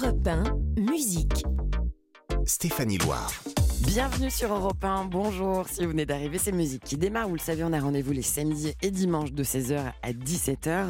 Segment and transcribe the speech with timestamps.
[0.00, 1.42] Europe 1, musique.
[2.44, 3.32] Stéphanie Loire.
[3.80, 5.66] Bienvenue sur Europe 1, bonjour.
[5.68, 7.26] Si vous venez d'arriver, c'est musique qui démarre.
[7.26, 10.86] Vous le savez, on a rendez-vous les samedis et dimanches de 16h à 17h.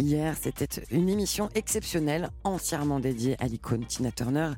[0.00, 4.52] Hier, c'était une émission exceptionnelle, entièrement dédiée à l'icône Tina Turner,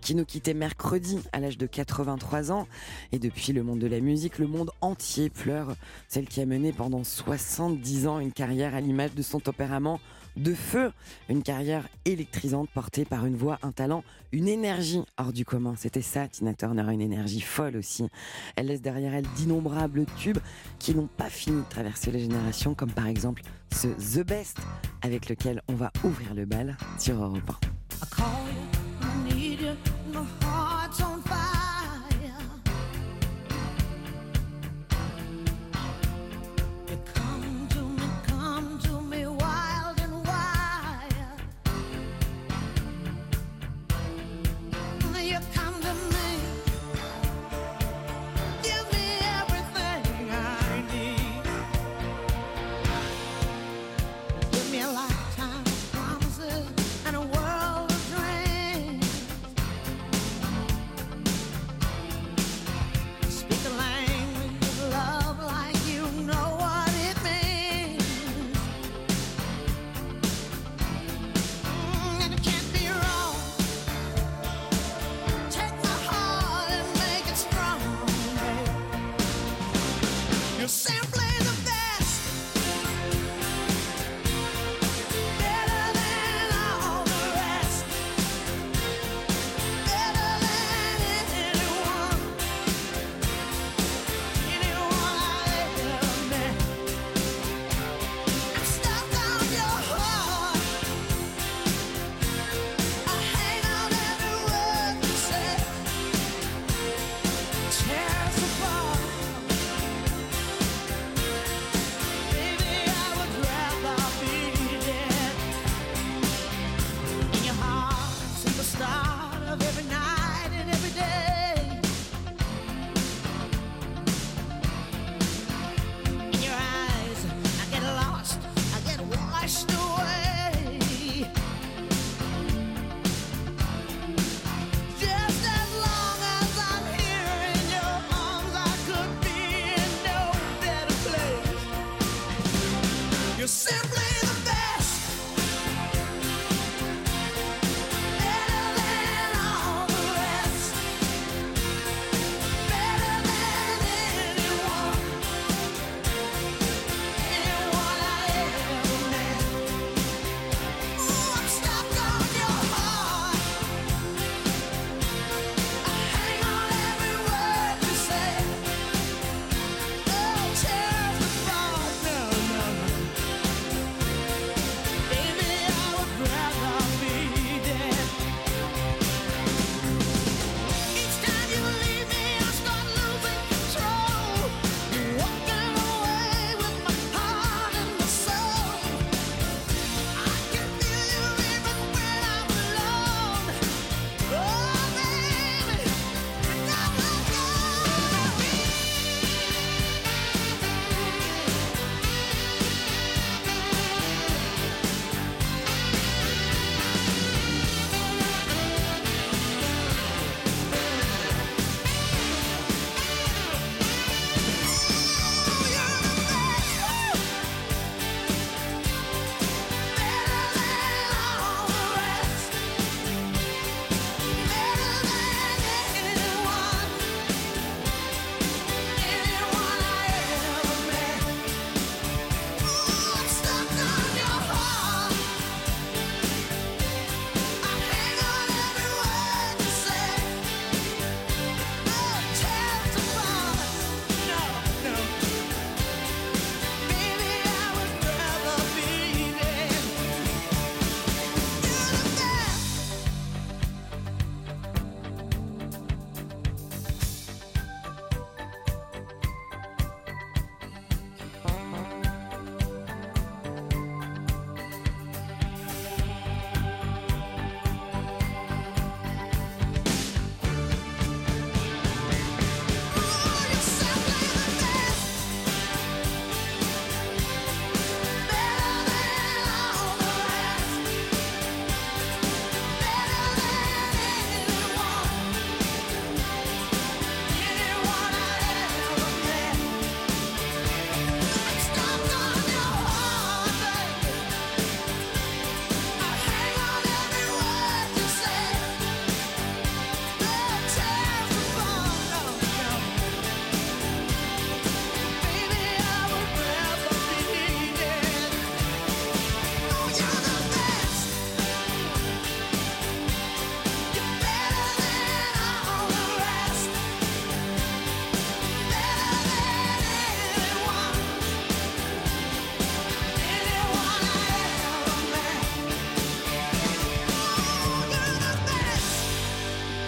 [0.00, 2.66] qui nous quittait mercredi à l'âge de 83 ans.
[3.12, 5.76] Et depuis le monde de la musique, le monde entier pleure
[6.08, 10.00] celle qui a mené pendant 70 ans une carrière à l'image de son tempérament
[10.36, 10.92] de feu.
[11.28, 15.74] Une carrière électrisante portée par une voix, un talent, une énergie hors du commun.
[15.76, 18.08] C'était ça, Tina Turner, une énergie folle aussi.
[18.56, 20.38] Elle laisse derrière elle d'innombrables tubes
[20.78, 24.58] qui n'ont pas fini de traverser les générations, comme par exemple ce The Best
[25.02, 27.66] avec lequel on va ouvrir le bal sur Europe 1.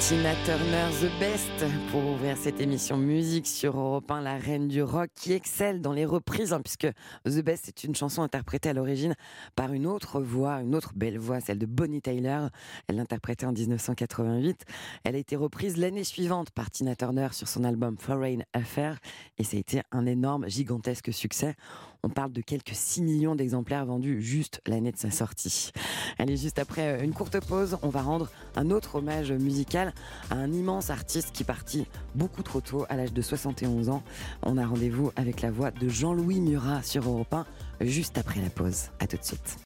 [0.09, 1.53] Tina Turner, The Best,
[1.91, 5.93] pour ouvrir cette émission musique sur Europe 1, la reine du rock qui excelle dans
[5.93, 6.89] les reprises, hein, puisque
[7.27, 9.15] The Best est une chanson interprétée à l'origine
[9.55, 12.47] par une autre voix, une autre belle voix, celle de Bonnie Tyler.
[12.87, 14.65] Elle l'interprétait en 1988.
[15.05, 19.01] Elle a été reprise l'année suivante par Tina Turner sur son album Foreign Affair,
[19.37, 21.55] et ça a été un énorme, gigantesque succès.
[22.05, 25.73] On parle de quelques 6 millions d'exemplaires vendus juste l'année de sa sortie.
[26.19, 29.93] Allez, juste après une courte pause, on va rendre un autre hommage musical
[30.31, 34.03] à un immense artiste qui partit beaucoup trop tôt, à l'âge de 71 ans.
[34.43, 37.47] On a rendez-vous avec la voix de Jean-Louis Murat sur Europe 1,
[37.81, 38.91] juste après la pause.
[39.01, 39.59] À tout de suite.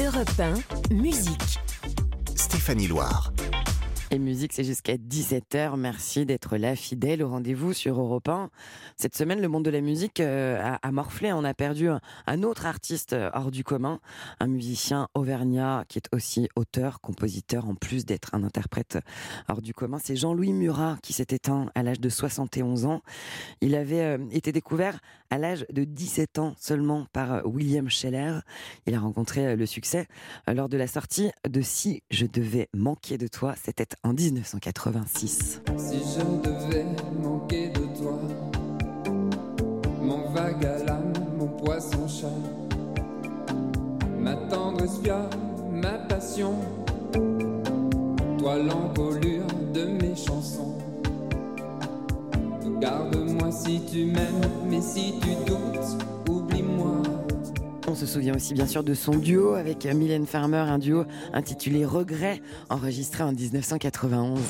[0.00, 0.40] Europe
[0.90, 1.58] 1, musique.
[2.36, 3.33] Stéphanie Loire.
[4.10, 5.76] Et musique, c'est jusqu'à 17h.
[5.76, 8.50] Merci d'être là, fidèle au rendez-vous sur Europe 1.
[8.96, 11.32] Cette semaine, le monde de la musique euh, a, morflé.
[11.32, 14.00] On a perdu un, autre artiste euh, hors du commun,
[14.40, 18.98] un musicien auvergnat qui est aussi auteur, compositeur, en plus d'être un interprète
[19.48, 19.98] hors du commun.
[20.02, 23.00] C'est Jean-Louis Murat qui s'est éteint à l'âge de 71 ans.
[23.62, 25.00] Il avait euh, été découvert
[25.34, 28.38] à l'âge de 17 ans seulement par William Scheller.
[28.86, 30.06] Il a rencontré le succès
[30.46, 33.56] lors de la sortie de Si je devais manquer de toi.
[33.60, 35.60] C'était en 1986.
[35.76, 36.86] Si je devais
[37.20, 38.20] manquer de toi,
[40.00, 40.68] mon vague
[41.36, 42.28] mon poisson chat,
[44.20, 44.36] ma
[45.72, 46.54] ma passion,
[48.38, 48.56] toi
[49.72, 50.78] de mes chansons.
[53.54, 57.02] Si tu m'aimes, mais si tu doutes, oublie-moi.
[57.86, 61.84] On se souvient aussi bien sûr de son duo avec Mylène Farmer, un duo intitulé
[61.84, 64.40] Regret, enregistré en 1991.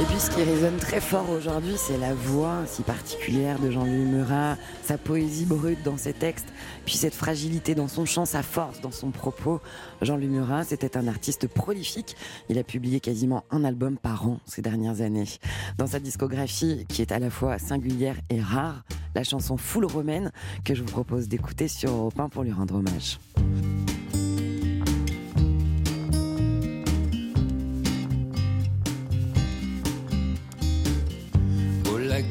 [0.00, 4.06] Et puis ce qui résonne très fort aujourd'hui, c'est la voix si particulière de Jean-Louis
[4.06, 6.48] Murat, sa poésie brute dans ses textes,
[6.86, 9.60] puis cette fragilité dans son chant, sa force dans son propos.
[10.00, 12.16] Jean-Louis Murat, c'était un artiste prolifique.
[12.48, 15.28] Il a publié quasiment un album par an ces dernières années.
[15.76, 18.84] Dans sa discographie, qui est à la fois singulière et rare,
[19.14, 20.32] la chanson Full Romaine
[20.64, 23.18] que je vous propose d'écouter sur Europe 1 pour lui rendre hommage.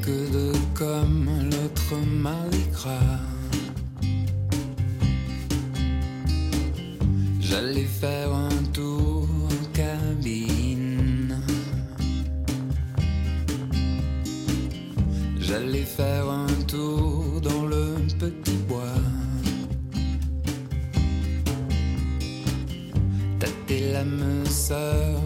[0.02, 3.00] Que de comme l'autre malicra.
[7.40, 11.42] J'allais faire un tour en cabine.
[15.40, 19.02] J'allais faire un tour dans le petit bois.
[23.40, 25.21] Tâter l'âme sœur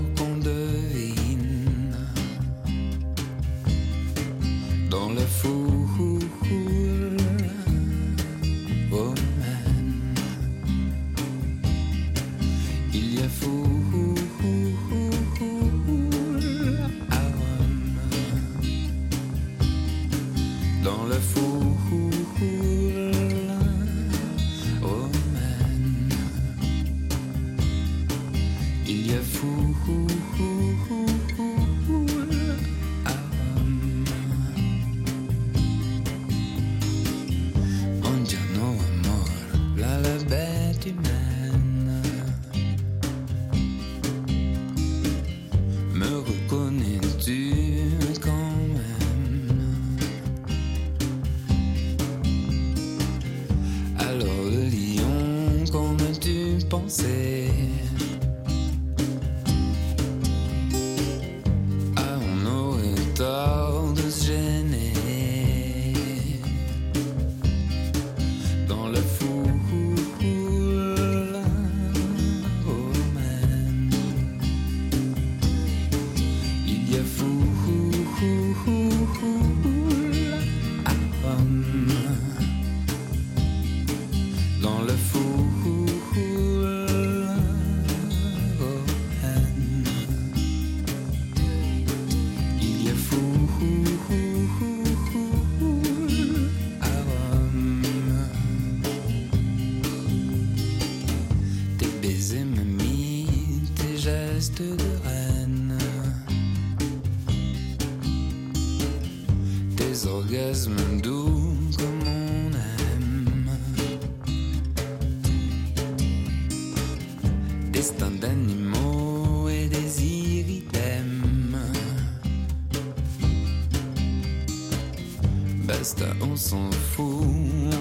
[126.36, 127.24] on s'en fout,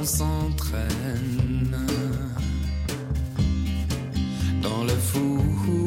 [0.01, 1.77] on s'entraîne
[4.63, 5.84] dans le fou.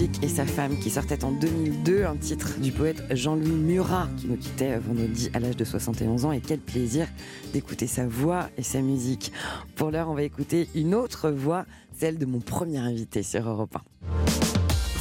[0.00, 4.36] Et sa femme qui sortait en 2002, un titre du poète Jean-Louis Murat qui nous
[4.36, 7.08] quittait vendredi à l'âge de 71 ans et quel plaisir
[7.52, 9.32] d'écouter sa voix et sa musique.
[9.74, 11.66] Pour l'heure, on va écouter une autre voix,
[11.98, 13.80] celle de mon premier invité sur Europe 1.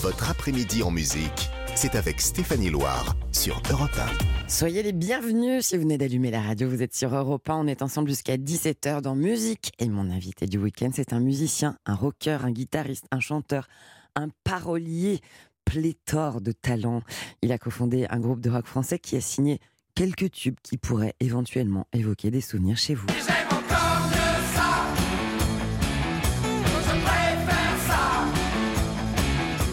[0.02, 4.00] Votre après-midi en musique, c'est avec Stéphanie Loire sur Europe
[4.48, 6.68] Soyez les bienvenus si vous venez d'allumer la radio.
[6.68, 7.56] Vous êtes sur Europe 1.
[7.56, 9.74] On est ensemble jusqu'à 17h dans musique.
[9.78, 13.68] Et mon invité du week-end, c'est un musicien, un rocker, un guitariste, un chanteur,
[14.18, 15.22] un parolier
[15.64, 17.02] pléthore de talents.
[17.42, 19.60] Il a cofondé un groupe de rock français qui a signé
[19.96, 23.06] quelques tubes qui pourraient éventuellement évoquer des souvenirs chez vous.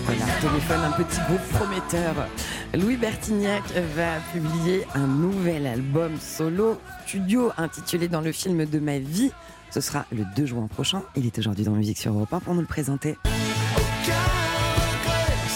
[0.04, 2.28] Voilà, téléphone, un petit groupe prometteur.
[2.74, 3.62] Louis Bertignac
[3.96, 9.30] va publier un nouvel album solo studio intitulé Dans le film de ma vie.
[9.70, 11.02] Ce sera le 2 juin prochain.
[11.16, 13.16] Il est aujourd'hui dans Musique sur Europe 1 pour nous le présenter.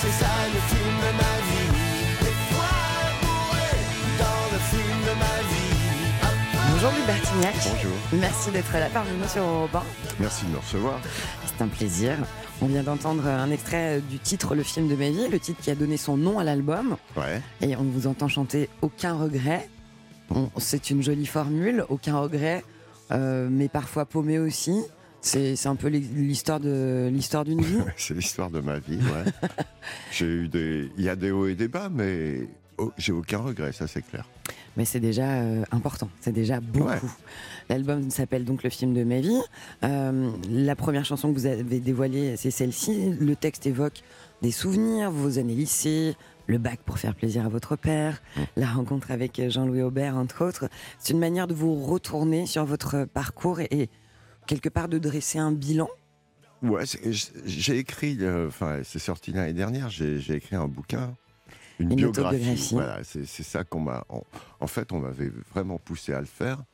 [0.00, 1.73] C'est ça le film de ma vie.
[2.21, 2.78] Des fois
[3.21, 3.73] bourré
[4.19, 6.73] dans le film de ma vie.
[6.73, 7.55] Bonjour Louis Bertignac.
[7.75, 9.83] Bonjour, Merci d'être là parmi nous sur Europe 1.
[10.21, 11.00] merci de me recevoir.
[11.47, 12.17] C'est un plaisir.
[12.62, 15.71] On vient d'entendre un extrait du titre Le film de ma vie, le titre qui
[15.71, 16.97] a donné son nom à l'album.
[17.17, 19.69] Ouais, Et on vous entend chanter Aucun regret.
[20.31, 22.62] Bon, c'est une jolie formule, aucun regret,
[23.12, 24.83] euh, mais parfois paumé aussi.
[25.21, 27.79] C'est un peu l'histoire de l'histoire d'une vie.
[27.97, 28.99] c'est l'histoire de ma vie.
[28.99, 29.49] Ouais.
[30.13, 32.49] j'ai eu des, il y a des hauts et des bas, mais
[32.79, 34.29] oh, j'ai aucun regret, ça c'est clair.
[34.77, 36.89] Mais c'est déjà euh, important, c'est déjà beaucoup.
[36.89, 37.01] Ouais.
[37.69, 39.41] L'album s'appelle donc Le film de ma vie.
[39.83, 43.17] Euh, la première chanson que vous avez dévoilée, c'est celle-ci.
[43.21, 44.03] Le texte évoque
[44.41, 46.15] des souvenirs, vos années lycée,
[46.47, 48.23] le bac pour faire plaisir à votre père,
[48.57, 50.69] la rencontre avec Jean-Louis Aubert, entre autres.
[50.99, 53.91] C'est une manière de vous retourner sur votre parcours et, et
[54.49, 55.88] quelque part de dresser un bilan?
[56.62, 56.83] Ouais,
[57.45, 59.88] j'ai écrit, euh, enfin, c'est sorti l'année dernière.
[59.90, 61.14] J'ai écrit un bouquin,
[61.78, 62.71] une, Une biographie.
[62.73, 64.05] Voilà, c'est ça qu'on m'a.
[64.59, 66.64] En, fait, on m'avait vraiment poussé à le faire.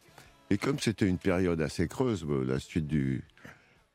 [0.48, 3.22] Et comme c'était une période assez creuse, euh, la suite du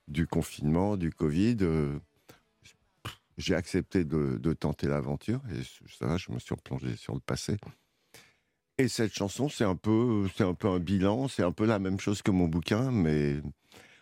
[0.07, 1.57] du confinement, du Covid.
[1.61, 1.99] euh,
[3.37, 5.63] j'ai accepté de, de tenter l'aventure et
[5.97, 7.57] ça va, je me suis replongé sur le passé.
[8.79, 11.79] Et cette chanson, c'est un peu, c'est un peu un bilan, c'est un peu la
[11.79, 13.41] même chose que mon bouquin, mais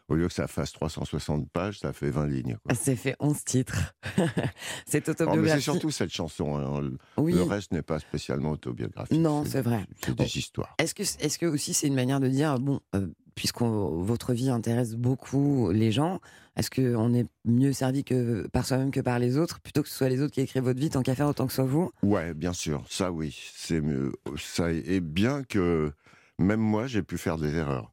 [0.08, 2.58] au lieu que ça fasse 360 pages, ça fait 20 lignes.
[2.64, 2.76] quoi.
[2.76, 3.94] C'est fait 11 titres.
[4.86, 5.56] c'est mais autobiographie.
[5.64, 6.58] c'est surtout cette chanson.
[6.58, 6.80] hein.
[6.82, 7.34] Le- oui.
[7.34, 9.20] Le reste n'est pas spécialement autobiographique.
[9.20, 9.84] Non, c'est vrai.
[10.06, 10.76] C'est des histoires.
[10.78, 13.08] Est-ce que, est-ce que aussi c'est une manière de dire, bon, euh,
[13.38, 16.20] puisque votre vie intéresse beaucoup les gens,
[16.58, 19.96] est-ce qu'on est mieux servi que par soi-même que par les autres, plutôt que ce
[19.96, 21.92] soit les autres qui écrivent votre vie, tant qu'à faire autant que ce soit vous?
[22.02, 22.84] Ouais, bien sûr.
[22.90, 24.12] Ça, oui, c'est mieux.
[24.38, 25.92] Ça est bien que
[26.40, 27.92] même moi, j'ai pu faire des erreurs.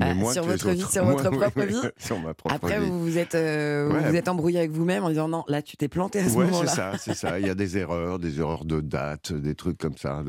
[0.00, 2.80] Ah, moins sur votre vie, sur votre Moi, propre oui, vie Sur ma propre Après,
[2.80, 2.86] vie.
[2.86, 4.08] vous vous êtes, euh, vous Ouais.
[4.08, 6.46] vous êtes embrouillé avec vous-même en disant non, là tu t'es planté à ce Ouais,
[6.46, 6.72] c'est moment-là.
[6.72, 7.38] ça, c'est ça.
[7.38, 10.22] Il y a des erreurs, des erreurs de date, des trucs comme ça.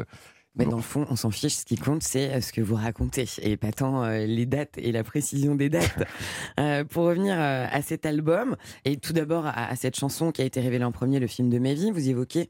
[0.56, 0.72] Mais Bon.
[0.72, 1.54] dans le fond, on s'en fiche.
[1.56, 4.78] Ce qui compte, c'est euh, ce que vous racontez et pas tant euh, les dates
[4.78, 6.04] et la précision des dates.
[6.60, 8.56] Euh, pour revenir euh, à cet album
[8.86, 11.50] et tout d'abord à, à cette chanson qui a été révélée en premier, le film
[11.50, 12.50] de ma vie, vous évoquez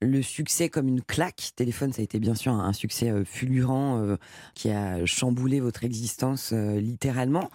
[0.00, 1.50] le succès comme une claque.
[1.56, 4.16] Téléphone, ça a été bien sûr un, un succès fulgurant
[4.54, 7.50] qui a chamboulé votre existence littéralement.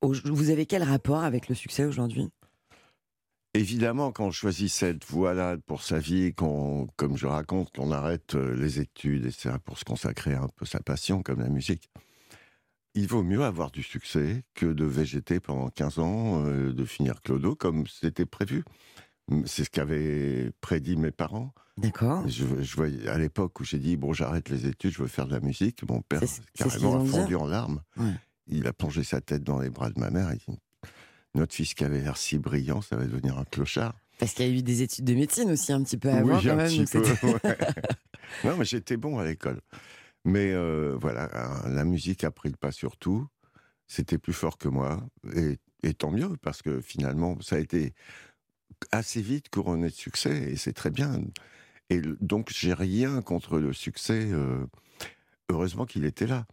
[0.00, 2.30] Au- Vous avez quel rapport avec le succès aujourd'hui?
[3.52, 8.36] Évidemment, quand on choisit cette voie-là pour sa vie, qu'on, comme je raconte, qu'on arrête
[8.36, 11.48] euh, les études et ça pour se consacrer à un peu sa passion, comme la
[11.48, 11.90] musique,
[12.94, 17.20] il vaut mieux avoir du succès que de végéter pendant 15 ans, euh, de finir
[17.22, 18.64] clodo comme c'était prévu.
[19.46, 21.52] C'est ce qu'avaient prédit mes parents.
[21.76, 22.26] D'accord.
[22.28, 25.26] Je, je voyais, à l'époque où j'ai dit, bon, j'arrête les études, je veux faire
[25.26, 26.20] de la musique, mon père,
[26.54, 27.82] carrément, a fondu en larmes.
[27.96, 28.12] Ouais.
[28.46, 30.32] Il a plongé sa tête dans les bras de ma mère.
[30.32, 30.60] Il dit,
[31.34, 33.94] notre fils qui avait l'air si brillant, ça va devenir un clochard.
[34.18, 36.42] Parce qu'il y a eu des études de médecine aussi un petit peu avant oui,
[36.44, 36.68] quand un même.
[36.68, 37.26] petit peu.
[37.26, 37.56] ouais.
[38.44, 39.60] non, mais j'étais bon à l'école.
[40.24, 43.26] Mais euh, voilà, la musique a pris le pas sur tout.
[43.86, 45.02] C'était plus fort que moi.
[45.34, 47.94] Et et tant mieux, parce que finalement, ça a été
[48.92, 51.22] assez vite couronné de succès, et c'est très bien.
[51.88, 54.28] Et donc, j'ai rien contre le succès.
[54.30, 54.66] euh,
[55.48, 56.46] heureusement qu'il était là.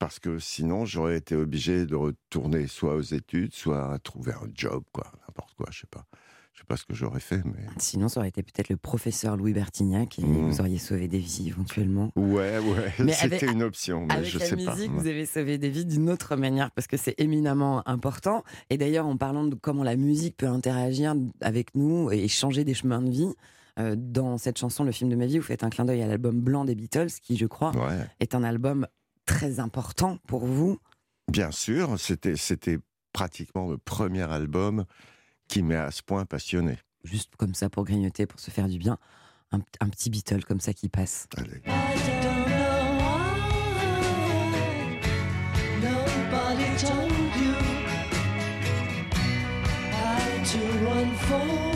[0.00, 4.48] Parce que sinon, j'aurais été obligé de retourner soit aux études, soit à trouver un
[4.54, 6.06] job, quoi, n'importe quoi, je sais pas.
[6.54, 7.66] Je sais pas ce que j'aurais fait, mais.
[7.78, 10.50] Sinon, ça aurait été peut-être le professeur Louis Bertignac et Mm.
[10.50, 12.10] vous auriez sauvé des vies éventuellement.
[12.16, 15.00] Ouais, ouais, c'était une option, mais Avec je la sais musique, pas.
[15.00, 18.42] vous avez sauvé des vies d'une autre manière parce que c'est éminemment important.
[18.70, 22.74] Et d'ailleurs, en parlant de comment la musique peut interagir avec nous et changer des
[22.74, 23.32] chemins de vie,
[23.78, 26.06] euh, dans cette chanson, le film de ma vie, vous faites un clin d'œil à
[26.06, 28.06] l'album blanc des Beatles, qui, je crois, Ouais.
[28.18, 28.86] est un album
[29.30, 30.78] très important pour vous.
[31.30, 32.78] Bien sûr, c'était c'était
[33.12, 34.84] pratiquement le premier album
[35.46, 36.78] qui m'a à ce point passionné.
[37.04, 38.98] Juste comme ça pour grignoter, pour se faire du bien.
[39.52, 41.28] Un, un petit Beatle comme ça qui passe.
[41.36, 41.62] Allez.
[45.80, 47.54] Nobody told you
[49.92, 51.69] how to unfold your love.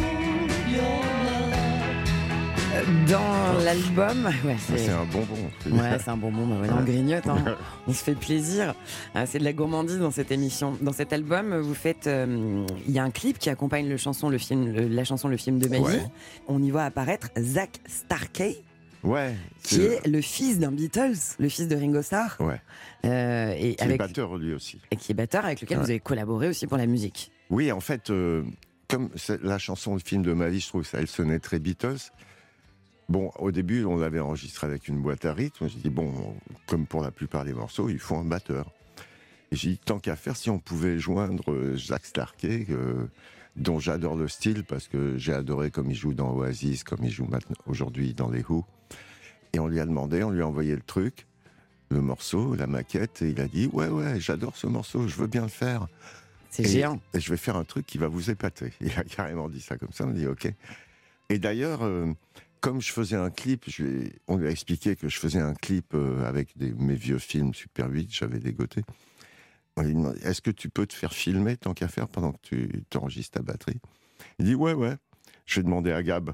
[3.08, 5.36] Dans l'album, ouais, C'est un bonbon.
[5.70, 6.60] Ouais, c'est un bon moment.
[6.70, 7.56] on grignote, hein.
[7.86, 8.74] on se fait plaisir.
[9.14, 10.76] Ah, C'est de la gourmandise dans cette émission.
[10.82, 14.28] Dans cet album, vous faites, euh, il y a un clip qui accompagne le chanson,
[14.28, 15.78] le film, le- la chanson, le film de vie.
[15.78, 16.02] Ouais.
[16.46, 18.58] On y voit apparaître Zach Starkey,
[19.02, 19.34] Ouais.
[19.62, 22.60] qui est le fils d'un Beatles, le fils de Ringo Starr, Ouais.
[23.06, 24.78] euh, et Qui est batteur lui aussi.
[24.90, 25.84] et qui est batteur, avec lequel Ouais.
[25.84, 27.30] vous avez collaboré aussi pour la musique.
[27.50, 28.42] Oui, en fait, euh,
[28.88, 29.08] comme
[29.42, 31.96] la chanson, le film de ma vie, je trouve ça, elle sonnait très Beatles.
[33.08, 35.68] Bon, au début, on l'avait enregistré avec une boîte à rythme.
[35.68, 36.36] J'ai dit, bon,
[36.66, 38.70] comme pour la plupart des morceaux, il faut un batteur.
[39.52, 43.06] Et j'ai dit, tant qu'à faire, si on pouvait joindre euh, Jacques Starkey, euh,
[43.56, 47.10] dont j'adore le style, parce que j'ai adoré comme il joue dans Oasis, comme il
[47.10, 47.28] joue
[47.66, 48.64] aujourd'hui dans les Who.
[49.52, 51.26] Et on lui a demandé, on lui a envoyé le truc,
[51.90, 55.28] le morceau, la maquette, et il a dit, ouais, ouais, j'adore ce morceau, je veux
[55.28, 55.86] bien le faire.
[56.54, 57.00] C'est géant.
[57.12, 58.72] Et je vais faire un truc qui va vous épater.
[58.80, 60.04] Il a carrément dit ça comme ça.
[60.04, 60.46] On m'a dit OK.
[61.28, 62.12] Et d'ailleurs, euh,
[62.64, 63.66] comme je faisais un clip,
[64.26, 67.90] on lui a expliqué que je faisais un clip euh, avec mes vieux films Super
[67.90, 68.80] 8, j'avais dégoté.
[69.76, 72.38] On lui demandé Est-ce que tu peux te faire filmer tant qu'à faire pendant que
[72.40, 73.82] tu t'enregistres ta batterie?
[74.38, 74.96] Il dit Ouais, ouais.
[75.44, 76.32] Je vais demander à Gab.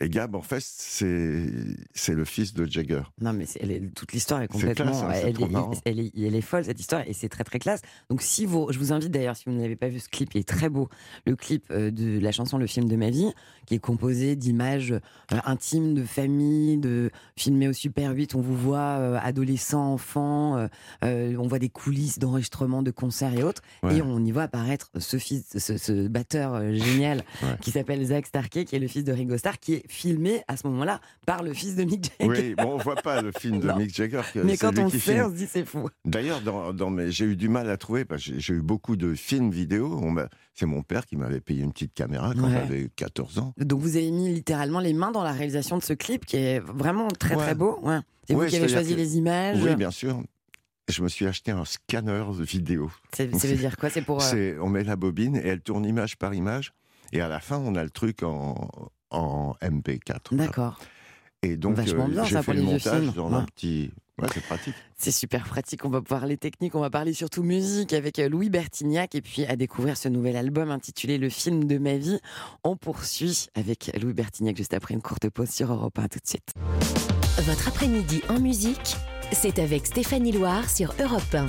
[0.00, 1.46] Et Gab, en fait, c'est
[1.94, 3.02] c'est le fils de Jagger.
[3.20, 4.86] Non, mais elle est- toute l'histoire est complètement.
[4.90, 7.58] classe, hein, elle, est, elle, est, elle est folle cette histoire et c'est très très
[7.60, 7.80] classe.
[8.10, 10.38] Donc si vous, je vous invite d'ailleurs, si vous n'avez pas vu ce clip, il
[10.40, 10.88] est très beau.
[11.26, 13.30] Le clip euh, de la chanson Le film de ma vie,
[13.66, 18.34] qui est composé d'images euh, intimes de famille, de filmé au Super 8.
[18.34, 20.68] On vous voit euh, adolescent, enfant,
[21.04, 23.62] euh, on voit des coulisses d'enregistrement, de concerts et autres.
[23.84, 23.98] Ouais.
[23.98, 27.56] Et on y voit apparaître ce fils, ce, ce batteur génial Ouais.
[27.60, 30.56] qui s'appelle Zach Starkey, qui est le fils de Ringo Starr, qui est filmé à
[30.56, 32.30] ce moment-là par le fils de Mick Jagger.
[32.30, 33.70] Oui, bon, on voit pas le film de.
[33.78, 34.22] Mick Jagger.
[34.44, 35.20] Mais quand on le sait, filme.
[35.26, 35.88] on se dit c'est fou.
[36.04, 38.96] D'ailleurs, dans, dans mes, j'ai eu du mal à trouver parce que j'ai- eu beaucoup
[38.96, 40.00] de films vidéo.
[40.54, 42.52] C'est mon père qui m'avait payé une petite caméra quand Ouais.
[42.52, 43.52] j'avais 14 ans.
[43.58, 46.60] Donc vous avez mis littéralement les mains dans la réalisation de ce clip qui est
[46.60, 47.78] vraiment très très beau.
[47.82, 47.98] Ouais.
[48.28, 49.58] C'est vous qui avez choisi que- les images.
[49.62, 50.22] Oui, bien sûr.
[50.88, 52.90] Je me suis acheté un scanner de vidéo.
[53.14, 53.88] Ça veut dire quoi?
[53.88, 54.22] C'est pour.
[54.22, 56.72] euh, on met la bobine et elle tourne image par image.
[57.12, 58.68] Et à la fin, on a le truc en,
[59.14, 60.34] en MP4.
[60.36, 60.78] D'accord.
[61.42, 63.12] Et donc, Vachement bien, j'ai ça, fait pour le les vieux montage films.
[63.14, 63.36] dans Ouais.
[63.36, 63.90] un petit.
[64.22, 64.74] Ouais, c'est pratique.
[64.96, 65.84] C'est super pratique.
[65.84, 69.44] On va parler technique, on va parler surtout musique avec euh, Louis Bertignac et puis
[69.44, 72.18] à découvrir ce nouvel album intitulé Le film de ma vie.
[72.62, 76.26] On poursuit avec Louis Bertignac juste après une courte pause sur Europe 1 tout de
[76.28, 76.52] suite.
[77.38, 78.96] Votre après-midi en musique,
[79.32, 81.46] c'est avec Stéphanie Loire sur Europe 1.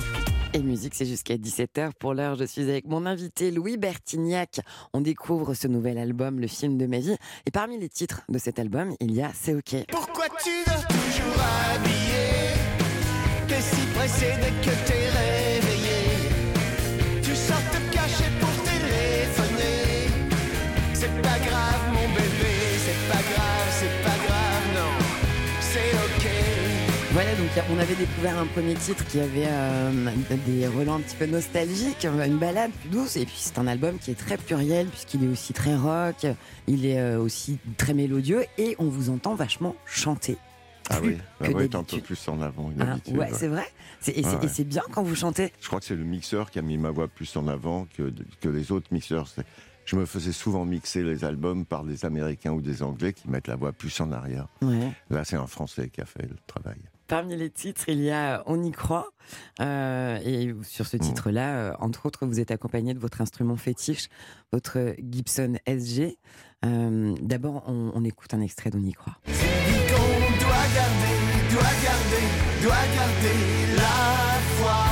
[0.54, 1.90] Et musique, c'est jusqu'à 17h.
[1.98, 4.60] Pour l'heure, je suis avec mon invité Louis Bertignac.
[4.92, 7.16] On découvre ce nouvel album, Le film de ma vie.
[7.44, 9.76] Et parmi les titres de cet album, il y a C'est OK.
[9.90, 11.42] Pourquoi tu dors toujours
[11.74, 12.54] habillé
[13.48, 16.30] T'es si pressé dès que t'es réveillé
[17.22, 17.75] Tu sors
[27.70, 30.10] on avait découvert un premier titre qui avait euh,
[30.46, 33.98] des relents un petit peu nostalgiques, une balade plus douce, et puis c'est un album
[33.98, 36.26] qui est très pluriel puisqu'il est aussi très rock,
[36.66, 40.36] il est euh, aussi très mélodieux, et on vous entend vachement chanter.
[40.90, 43.30] Ah oui, bah ouais, un peu plus en avant d'habitude, ouais, ouais.
[43.32, 43.66] c'est vrai.
[44.06, 45.52] Et c'est Ouais, bien quand vous chantez.
[45.60, 48.12] Je crois que c'est le mixeur qui a mis ma voix plus en avant que,
[48.40, 49.26] que les autres mixeurs.
[49.84, 53.48] Je me faisais souvent mixer les albums par des Américains ou des Anglais qui mettent
[53.48, 54.46] la voix plus en arrière.
[55.10, 56.78] Là, c'est un Français qui a fait le travail.
[57.08, 59.08] Parmi les titres, il y a On y croit.
[59.60, 64.08] Euh, et sur ce titre-là, euh, entre autres, vous êtes accompagné de votre instrument fétiche,
[64.52, 66.18] votre Gibson SG.
[66.64, 69.18] Euh, D'abord, on, on écoute un extrait d'On y croit.
[69.26, 72.26] Dis qu'on doit garder, doit garder,
[72.62, 74.86] doit garder la foi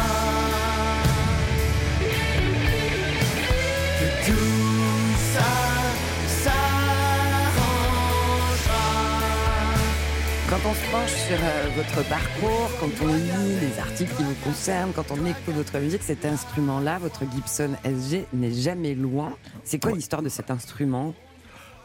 [10.67, 14.93] on se penche sur euh, votre parcours, quand on lit les articles qui vous concernent,
[14.93, 19.37] quand on écoute votre musique, cet instrument-là, votre Gibson SG, n'est jamais loin.
[19.65, 19.97] C'est quoi Ouais.
[19.97, 21.15] l'histoire de cet instrument?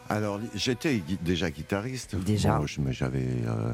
[0.10, 2.16] Alors, j'étais gui- déjà guitariste.
[2.16, 2.58] Déjà.
[2.58, 3.74] Bon, J'avais euh,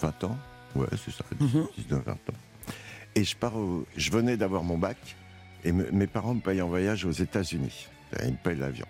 [0.00, 0.36] 20 ans.
[0.74, 1.66] Ouais, c'est ça, Mhm.
[1.78, 2.16] 19, 20 ans.
[3.14, 4.96] Et je, pars au- je venais d'avoir mon bac
[5.64, 7.86] et me- mes parents me payent un voyage aux États-Unis.
[8.24, 8.86] Ils me payent l'avion.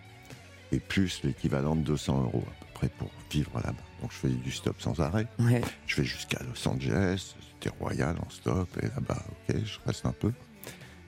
[0.72, 3.74] Et plus l'équivalent de 200 euros à peu près pour vivre là-bas.
[4.00, 5.26] Donc je faisais du stop sans arrêt.
[5.38, 5.60] Ouais.
[5.86, 10.12] Je vais jusqu'à Los Angeles, c'était royal en stop, et là-bas, ok, je reste un
[10.12, 10.32] peu.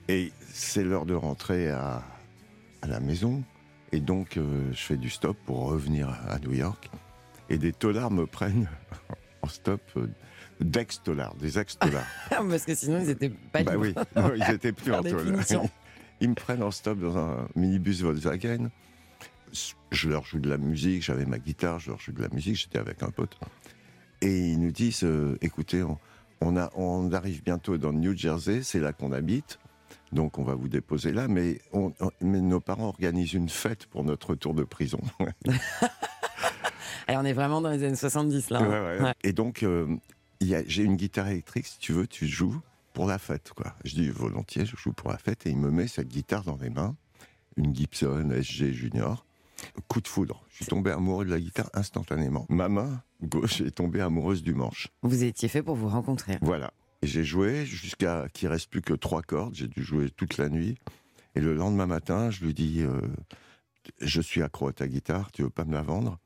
[0.07, 2.03] Et c'est l'heure de rentrer à,
[2.81, 3.43] à la maison,
[3.91, 6.89] et donc euh, je fais du stop pour revenir à New York,
[7.49, 8.69] et des tolards me prennent
[9.41, 10.07] en stop euh,
[10.59, 12.05] d'ex-tolards, des ex-tolards.
[12.29, 13.83] Parce que sinon, ils étaient pas bah libres.
[13.83, 15.69] oui, non, ils étaient plus en définition.
[16.19, 18.69] Ils me prennent en stop dans un minibus Volkswagen.
[19.91, 22.55] Je leur joue de la musique, j'avais ma guitare, je leur joue de la musique,
[22.55, 23.37] j'étais avec un pote.
[24.21, 25.97] Et ils nous disent, euh, écoutez, on,
[26.41, 29.59] on, a, on arrive bientôt dans le New Jersey, c'est là qu'on habite,
[30.11, 33.85] donc on va vous déposer là, mais, on- on- mais nos parents organisent une fête
[33.87, 34.99] pour notre retour de prison.
[37.07, 38.59] Alors, on est vraiment dans les années 70, là.
[38.59, 38.69] Hein.
[38.97, 39.03] ouais.
[39.03, 39.13] Ouais.
[39.23, 39.87] Et donc, euh,
[40.39, 42.59] j'ai une guitare électrique, si tu veux, tu joues
[42.93, 43.51] pour la fête.
[43.55, 43.73] Quoi.
[43.83, 46.57] Je dis volontiers, je joue pour la fête, et il me met cette guitare dans
[46.61, 46.95] les mains,
[47.57, 49.25] une Gibson SG Junior.
[49.87, 50.43] Coup de foudre.
[50.49, 52.45] Je suis tombé amoureux de la guitare instantanément.
[52.49, 54.87] Ma main gauche est tombée amoureuse du manche.
[55.03, 56.37] Vous étiez fait pour vous rencontrer.
[56.41, 56.73] Voilà.
[57.01, 59.55] Et j'ai joué jusqu'à qu'il reste plus que trois cordes.
[59.55, 60.77] J'ai dû jouer toute la nuit.
[61.35, 63.01] Et le lendemain matin, je lui dis euh,
[63.99, 66.19] Je suis accro à ta guitare, tu veux pas me la vendre?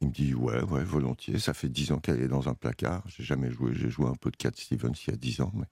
[0.00, 1.38] Il me dit Ouais, ouais, volontiers.
[1.38, 3.02] Ça fait dix ans qu'elle est dans un placard.
[3.06, 3.72] J'ai jamais joué.
[3.74, 5.52] J'ai joué un peu de Cat Stevens il y a dix ans.
[5.54, 5.66] Mais...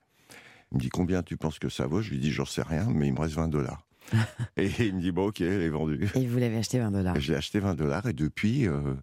[0.72, 2.00] Il me dit Combien tu penses que ça vaut?
[2.00, 3.84] Je lui dis J'en sais rien, mais il me reste 20 dollars.
[4.56, 6.08] et il me dit Bon, ok, elle est vendue.
[6.14, 7.18] Et vous l'avez acheté 20 dollars.
[7.20, 8.94] J'ai acheté 20 dollars et depuis, euh,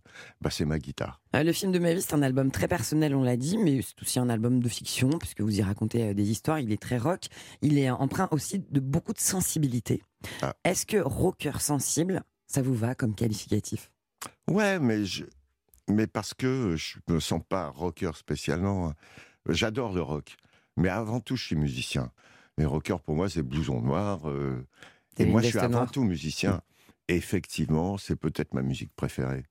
[0.41, 1.21] bah, c'est ma guitare.
[1.35, 3.81] Euh, Le film de ma vie, c'est un album très personnel, on l'a dit, mais
[3.81, 6.59] c'est aussi un album de fiction, puisque vous y racontez euh, des histoires.
[6.59, 7.25] Il est très rock.
[7.61, 10.03] Il est empreint aussi de beaucoup de sensibilité.
[10.41, 10.55] Ah.
[10.63, 13.91] Est-ce que rocker sensible, ça vous va comme qualificatif?
[14.47, 15.23] Ouais, mais, je...
[15.89, 18.93] mais parce que je me sens pas rocker spécialement.
[19.49, 20.37] J'adore le rock.
[20.77, 22.11] Mais avant tout, je suis musicien.
[22.57, 24.29] Les rockers, pour moi, c'est blouson noir.
[24.29, 24.65] euh,
[25.17, 26.61] Et moi, je suis avant tout musicien.
[27.07, 29.43] Et effectivement, c'est peut-être ma musique préférée.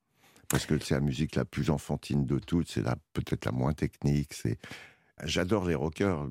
[0.49, 2.69] Parce que c'est la musique la plus enfantine de toutes.
[2.69, 4.35] C'est la peut-être la moins technique.
[4.35, 4.59] C'est
[5.25, 6.29] J'adore les rockers.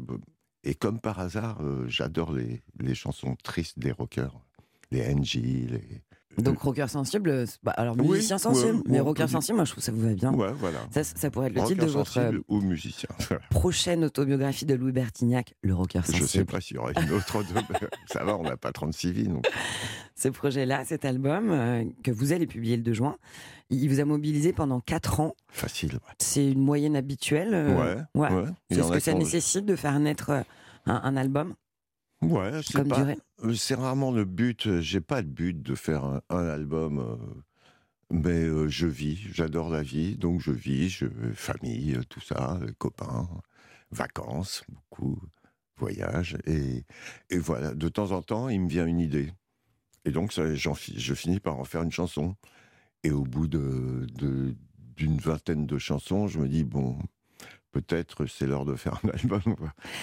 [0.64, 4.36] Et comme par hasard, euh, j'adore les, les chansons tristes des rockers.
[4.92, 5.36] Les NG,
[5.70, 6.02] les...
[6.42, 9.72] Donc rocker sensible, euh, bah, alors Oui, musicien sensible, ouais, mais rocker sensible, moi je
[9.72, 10.34] trouve que ça vous va bien.
[10.34, 10.80] Ouais, voilà.
[10.92, 13.10] Ça, ça pourrait être le rocker titre de votre sensible ou musicien.
[13.50, 16.46] prochaine autobiographie de Louis Bertignac, le rocker Je sais sensible.
[16.46, 17.38] pas s'il y aurait une autre.
[18.08, 19.28] Ça va, on n'a pas 36 vies.
[19.28, 19.46] Donc.
[20.16, 23.16] Ce projet-là, cet album euh, que vous allez publier le 2 juin,
[23.70, 25.36] il vous a mobilisé pendant 4 ans.
[25.50, 25.94] Facile.
[25.94, 26.14] Ouais.
[26.20, 27.54] C'est une moyenne habituelle.
[27.54, 28.30] euh, ouais.
[28.30, 28.32] ouais.
[28.36, 28.44] ouais.
[28.70, 30.42] Il y C'est ce en que a ça nécessite de faire naître euh,
[30.86, 31.54] un, un album
[32.22, 33.06] Ouais, c'est pas.
[33.44, 34.68] euh, C'est rarement le but.
[34.68, 37.00] euh, J'ai pas le but de faire un, un album.
[37.00, 37.16] euh,
[38.12, 43.30] Mais euh, je vis, j'adore la vie, donc je vis, je, famille, tout ça, copains,
[43.92, 45.22] vacances, beaucoup,
[45.78, 46.84] voyages, et,
[47.30, 49.32] et voilà, de temps en temps, il me vient une idée.
[50.06, 52.36] Et donc, ça, je finis par en faire une chanson.
[53.04, 54.08] Et au bout de-
[54.96, 56.98] d'une vingtaine de chansons, je me dis, bon,
[57.72, 59.42] peut-être c'est l'heure de faire un album.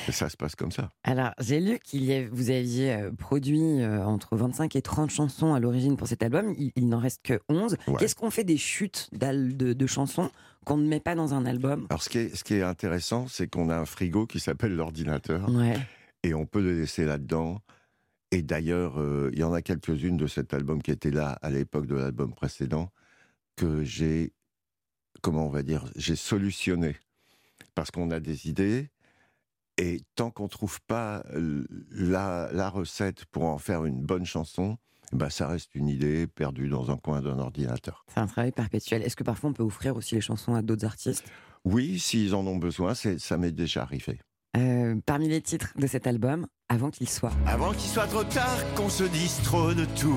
[0.09, 0.90] Et ça se passe comme ça.
[1.05, 5.11] Alors, j'ai lu qu'il y a- vous aviez euh, produit euh, entre 25 et 30
[5.11, 6.55] chansons à l'origine pour cet album.
[6.59, 7.76] Il, il n'en reste que 11.
[7.88, 7.94] Ouais.
[7.98, 10.31] Qu'est-ce qu'on fait des chutes de, de chansons
[10.64, 11.87] qu'on ne met pas dans un album?
[11.90, 14.74] Alors, ce qui est, ce qui est intéressant, c'est qu'on a un frigo qui s'appelle
[14.74, 15.76] l'ordinateur Ouais.
[16.22, 17.61] et on peut le laisser là-dedans.
[18.33, 21.50] Et d'ailleurs, euh, il y en a quelques-unes de cet album qui étaient là à
[21.50, 22.90] l'époque de l'album précédent
[23.57, 24.33] que j'ai,
[25.22, 26.96] comment on va dire, j'ai solutionné.
[27.76, 28.90] Parce qu'on a des idées
[29.78, 31.22] et tant qu'on trouve pas
[31.90, 34.78] la, la recette pour en faire une bonne chanson,
[35.12, 38.04] bah, ça reste une idée perdue dans un coin d'un ordinateur.
[38.08, 39.02] C'est un travail perpétuel.
[39.02, 41.24] Est-ce que parfois on peut offrir aussi les chansons à d'autres artistes?
[41.64, 44.20] Oui, s'ils en ont besoin, ça m'est déjà arrivé.
[44.56, 47.32] Euh, Parmi les titres de cet album, avant qu'il soit.
[47.46, 50.16] Avant qu'il soit trop tard, qu'on se dise trop de tout.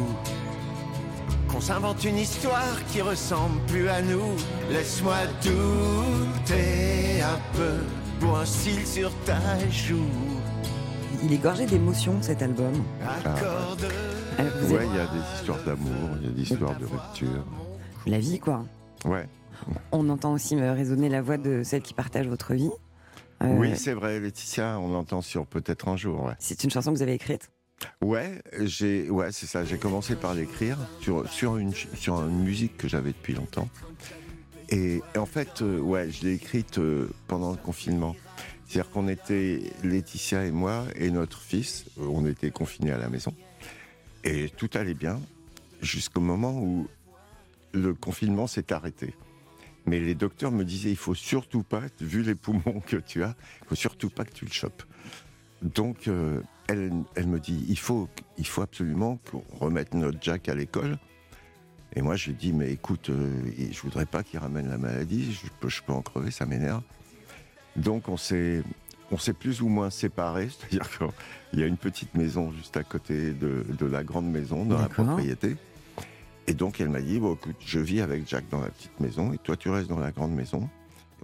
[1.60, 4.24] Qu'on s'invente une histoire qui ressemble plus à nous.
[4.72, 7.80] Laisse-moi douter un peu
[8.22, 9.38] pour un cil sur ta
[9.70, 10.00] joue.
[11.22, 12.72] Il est gorgé d'émotions cet album.
[13.06, 13.92] Accorde.
[14.40, 16.86] Euh, vous Ouais, il y a des histoires d'amour, il y a des histoires de
[16.86, 17.46] rupture.
[18.08, 18.64] La vie, quoi.
[19.04, 19.28] Ouais.
[19.92, 22.72] On entend aussi euh, résonner la voix de celle qui partage votre vie.
[23.44, 26.24] Euh, Oui, c'est vrai, Laetitia, on l'entend sur peut-être un jour.
[26.24, 27.50] Ouais, C'est une chanson que vous avez écrite?
[28.02, 29.66] Ouais, j'ai, ouais, c'est ça.
[29.66, 33.70] J'ai commencé par l'écrire sur sur une sur une musique que j'avais depuis longtemps.
[34.72, 38.16] Et, en fait, euh, ouais, je l'ai écrite euh, pendant le confinement.
[38.68, 43.10] C'est-à-dire qu'on était, Laetitia et moi, et notre fils, euh, on était confinés à la
[43.10, 43.34] maison.
[44.24, 45.20] Et tout allait bien,
[45.82, 46.88] jusqu'au moment où
[47.74, 49.16] le confinement s'est arrêté.
[49.88, 53.36] Mais les docteurs me disaient, il faut surtout pas, vu les poumons que tu as,
[53.64, 54.84] il faut surtout pas que tu le chopes.
[55.64, 56.08] Donc,
[56.70, 60.98] elle, elle me dit, il faut, il faut absolument qu'on remette notre Jack à l'école.
[61.96, 65.34] Et moi, je lui dis, mais écoute, euh, je voudrais pas qu'il ramène la maladie,
[65.34, 66.84] je peux, je peux en crever, ça m'énerve.
[67.76, 68.62] Donc, on s'est,
[69.12, 72.84] on s'est plus ou moins séparés, c'est-à-dire qu'il y a une petite maison juste à
[72.84, 75.58] côté de, de la grande maison, dans la propriété.
[76.46, 79.34] Et donc, elle m'a dit, bon, écoute, je vis avec Jack dans la petite maison,
[79.34, 80.70] et toi, tu restes dans la grande maison.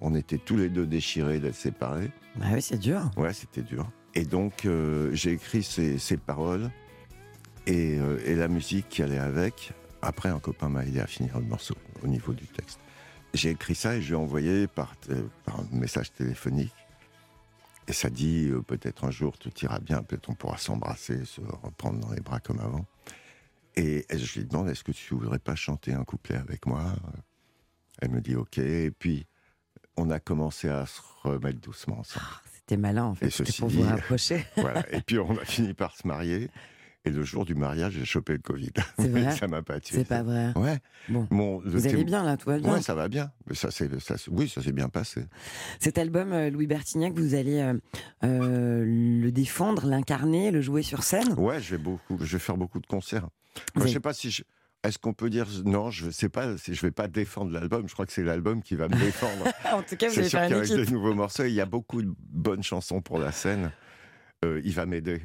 [0.01, 2.09] On était tous les deux déchirés d'être séparés.
[2.35, 3.11] Bah oui, c'est dur.
[3.15, 3.87] Ouais, c'était dur.
[4.15, 6.71] Et donc, euh, j'ai écrit ces, paroles
[7.67, 9.73] et, euh, et la musique qui allait avec.
[10.01, 12.79] Après, un copain m'a aidé à finir le morceau au niveau du texte.
[13.33, 14.93] J'ai écrit ça et je l'ai envoyé par,
[15.47, 16.73] un message téléphonique.
[17.87, 21.41] Et ça dit euh, peut-être un jour tout ira bien, peut-être on pourra s'embrasser, se
[21.41, 22.85] reprendre dans les bras comme avant.
[23.75, 26.95] Et, je lui demande est-ce que tu voudrais pas chanter un couplet avec moi?
[28.01, 28.57] Elle me dit ok.
[28.59, 29.27] Et puis
[29.97, 32.25] on a commencé à se remettre doucement ensemble.
[32.67, 33.29] C'était malin, en fait.
[33.29, 34.43] C'était pour dit- vous rapprocher.
[34.57, 34.83] voilà.
[34.91, 36.49] Et puis on a fini par se marier.
[37.07, 38.71] Et le jour du mariage, j'ai chopé le Covid.
[38.97, 39.97] Vrai ça m'a pas tué.
[39.99, 40.51] C'est pas vrai.
[40.55, 40.79] Ouais.
[41.07, 41.61] Bon.
[41.63, 43.31] Vous allez bien, là, tout va bien Ouais, ça va bien.
[43.47, 43.87] Mais ça, c'est,
[44.31, 45.23] oui, ça s'est bien passé.
[45.79, 47.75] Cet album, euh, Louis Bertignac, vous allez euh,
[48.23, 51.33] euh, le défendre, l'incarner, le jouer sur scène?
[51.37, 53.29] Ouais, je vais beaucoup, je vais faire beaucoup de concerts.
[53.75, 54.41] Moi, avez- je sais pas si je,
[54.87, 57.87] est-ce qu'on peut dire non, je sais pas, je vais pas défendre l'album.
[57.87, 59.45] Je crois que c'est l'album qui va me défendre.
[59.73, 60.91] En tout cas, vous c'est allez sûr faire une équipe.
[60.91, 63.71] nouveaux morceaux, il y a beaucoup de bonnes chansons pour la scène.
[64.43, 65.21] Euh, il va m'aider.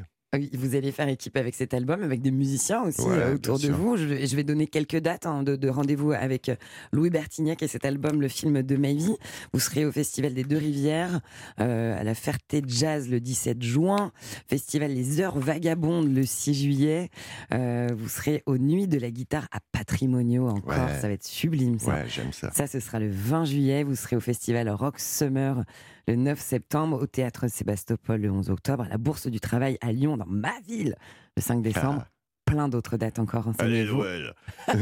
[0.52, 3.62] Vous allez faire équipe avec cet album, avec des musiciens aussi Ouais, euh, autour de
[3.64, 3.76] sûr.
[3.76, 3.96] vous.
[3.96, 6.54] Je, vais- je vais donner quelques dates hein, de, de rendez-vous avec euh,
[6.92, 9.16] Louis Bertignac et cet album, le film de ma vie.
[9.52, 11.20] Vous serez au Festival des Deux Rivières,
[11.58, 14.12] euh, à la Ferté Jazz le 17 juin,
[14.48, 17.08] Festival Les Heures Vagabondes le 6 juillet.
[17.52, 20.68] Euh, vous serez aux Nuits de la guitare à Patrimonio encore.
[20.86, 20.94] Ouais.
[21.00, 21.90] Ça va être sublime ça.
[21.90, 22.52] Ouais, j'aime ça.
[22.52, 23.82] Ça, ce sera le 20 juillet.
[23.82, 25.64] Vous serez au festival Rock Summer
[26.08, 29.92] le 9 septembre, au théâtre Sébastopol le 11 octobre, à la Bourse du Travail à
[29.92, 30.94] Lyon, dans ma ville,
[31.36, 32.04] le 5 décembre.
[32.06, 32.10] Ah.
[32.46, 33.48] Plein d'autres dates encore.
[33.60, 33.84] Allez.
[33.84, 34.34] Noël.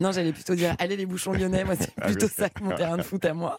[0.00, 2.74] Non, j'allais plutôt dire, allez les bouchons lyonnais, moi c'est Ah, plutôt ça que mon
[2.74, 3.58] terrain de foot à moi.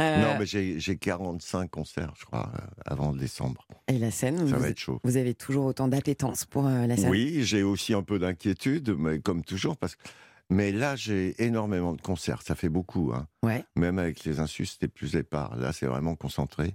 [0.00, 3.68] Euh, Non, mais j'ai, j'ai 45 concerts, je crois, euh, avant décembre.
[3.86, 5.00] Et la scène, Ça vous, va être chaud.
[5.04, 7.10] vous avez toujours autant d'appétence pour euh, la scène?
[7.10, 10.02] Oui, j'ai aussi un peu d'inquiétude, mais comme toujours, parce que.
[10.50, 12.42] Mais là, j'ai énormément de concerts.
[12.42, 13.12] Ça fait beaucoup.
[13.14, 13.26] Hein.
[13.42, 13.64] Ouais.
[13.76, 15.56] Même avec les insus, c'était plus épars.
[15.56, 16.74] Là, c'est vraiment concentré.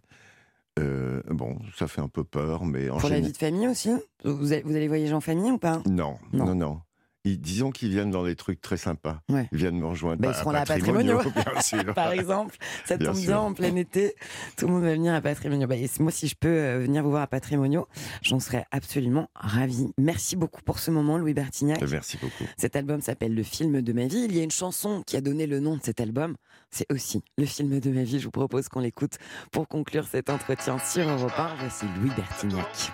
[0.79, 3.91] Euh, bon, ça fait un peu peur, mais en Pour la vie de famille aussi
[4.23, 5.81] vous allez, vous allez voyager en famille ou pas?
[5.89, 6.45] Non, Non.
[6.45, 6.81] non, non.
[7.25, 9.19] Ils- disons qu'ils viennent dans des trucs très sympas.
[9.29, 9.47] Ouais.
[9.51, 10.21] Ils viennent me rejoindre.
[10.21, 11.19] Bah, ils seront à Patrimonio.
[11.95, 12.55] Par exemple,
[12.85, 13.27] ça Bien tombe sûr.
[13.27, 14.15] bien en plein été.
[14.57, 15.67] Tout le monde va venir à Patrimonio.
[15.67, 17.87] Bah, et moi, si je peux euh, venir vous voir à Patrimonio,
[18.21, 19.91] j'en serais absolument ravie.
[19.97, 21.81] Merci beaucoup pour ce moment, Louis Bertignac.
[21.89, 22.45] Merci beaucoup.
[22.57, 24.25] Cet album s'appelle Le film de ma vie.
[24.29, 26.35] Il y a une chanson qui a donné le nom de cet album.
[26.71, 28.19] C'est aussi Le film de ma vie.
[28.19, 29.17] Je vous propose qu'on l'écoute
[29.51, 31.55] pour conclure cet entretien sur Europe 1.
[31.59, 32.91] Voici Louis Bertignac.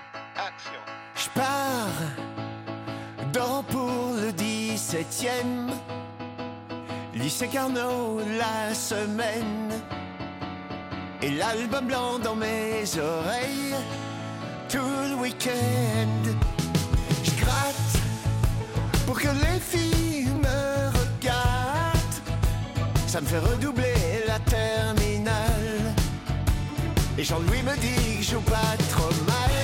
[1.16, 2.45] Je pars
[4.96, 5.72] 17e
[7.16, 9.74] lycée Carnot la semaine
[11.22, 13.76] et l'album blanc dans mes oreilles
[14.70, 14.78] tout
[15.10, 16.32] le week-end.
[17.26, 17.98] Je gratte
[19.06, 22.22] pour que les filles me regardent.
[23.06, 25.94] Ça me fait redoubler la terminale.
[27.18, 29.55] Et Jean-Louis me dit que je joue pas trop mal.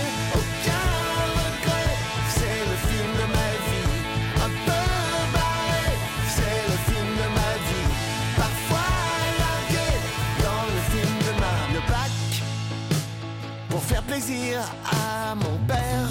[14.85, 16.09] À mon père.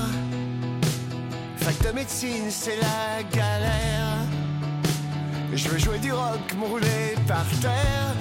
[1.58, 4.24] Fac de médecine, c'est la galère.
[5.54, 8.14] Je veux jouer du rock, me rouler par terre.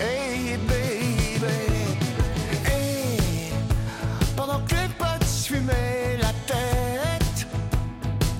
[0.00, 1.44] Hey baby,
[2.66, 3.52] hey.
[4.36, 7.46] Pendant que les potes fumaient la tête,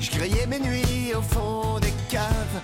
[0.00, 2.60] je grillais mes nuits au fond des caves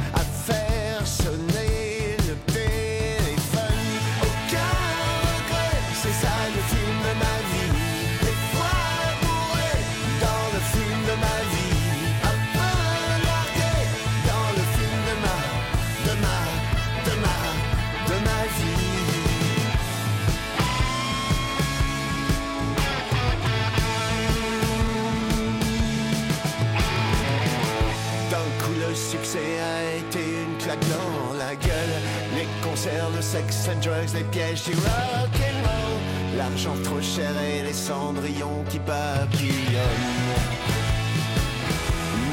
[32.89, 35.99] le sexe and drugs, les pièges du rock'n'roll.
[36.37, 39.47] L'argent trop cher et les cendrillons qui papillonnent.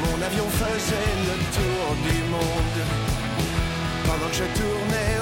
[0.02, 2.80] Mon avion faisait le tour du monde.
[4.06, 5.17] Pendant que je tournais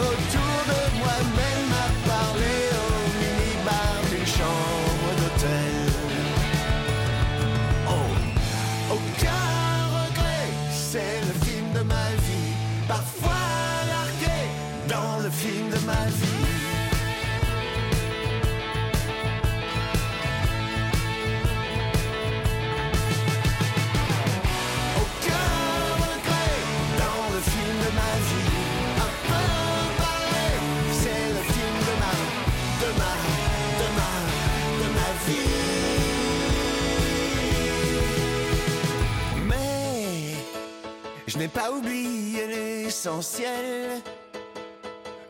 [41.56, 44.02] pas oublié l'essentiel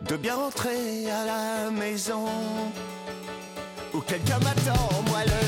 [0.00, 2.26] de bien rentrer à la maison.
[3.94, 5.45] Où quelqu'un m'attend, moi le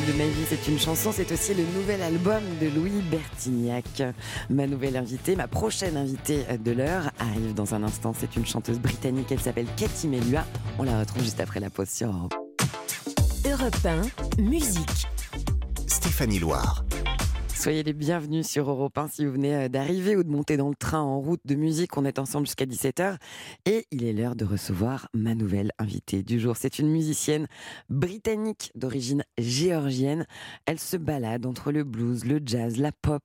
[0.00, 4.02] de ma vie, c'est une chanson, c'est aussi le nouvel album de Louis Bertignac.
[4.50, 8.12] Ma nouvelle invitée, ma prochaine invitée de l'heure arrive dans un instant.
[8.18, 10.44] C'est une chanteuse britannique, elle s'appelle Cathy Melua.
[10.78, 12.34] On la retrouve juste après la pause sur Europe.
[13.46, 13.86] Europe
[14.38, 15.06] 1, musique.
[15.86, 16.85] Stéphanie Loire.
[17.58, 20.68] Soyez les bienvenus sur Europe 1 si vous venez euh, d'arriver ou de monter dans
[20.68, 21.96] le train en route de musique.
[21.96, 23.16] On est ensemble jusqu'à 17h
[23.64, 26.54] et il est l'heure de recevoir ma nouvelle invitée du jour.
[26.56, 27.48] C'est une musicienne
[27.88, 30.26] britannique d'origine géorgienne.
[30.66, 33.22] Elle se balade entre le blues, le jazz, la pop.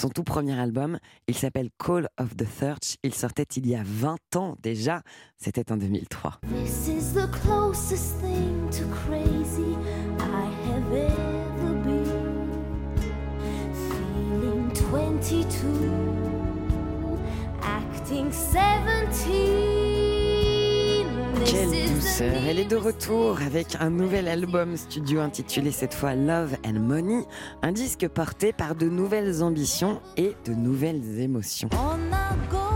[0.00, 2.96] Son tout premier album, il s'appelle Call of the Thirch.
[3.02, 5.02] Il sortait il y a 20 ans déjà.
[5.36, 6.40] C'était en 2003.
[6.48, 9.76] This is the closest thing to crazy
[10.18, 11.43] I have
[14.94, 15.50] 22,
[17.62, 18.60] acting 17.
[21.34, 25.72] This Quelle is the douceur Elle est de retour avec un nouvel album studio intitulé
[25.72, 27.24] cette fois Love and Money,
[27.62, 31.70] un disque porté par de nouvelles ambitions et de nouvelles émotions.
[31.72, 32.73] On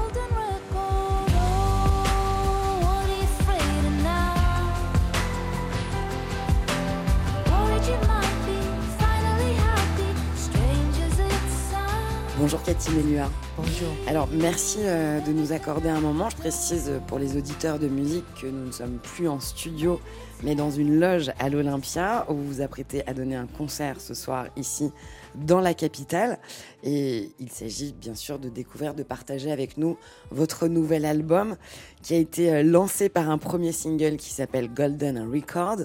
[12.41, 13.29] Bonjour Cathy Melua.
[13.57, 13.89] Bonjour.
[14.07, 16.31] Alors merci euh, de nous accorder un moment.
[16.31, 20.01] Je précise euh, pour les auditeurs de musique que nous ne sommes plus en studio,
[20.45, 24.15] mais dans une loge à l'Olympia où vous vous apprêtez à donner un concert ce
[24.15, 24.93] soir ici
[25.35, 26.39] dans la capitale.
[26.85, 29.97] Et il s'agit bien sûr de découvrir, de partager avec nous
[30.31, 31.57] votre nouvel album
[32.03, 35.79] qui a été euh, lancé par un premier single qui s'appelle Golden Record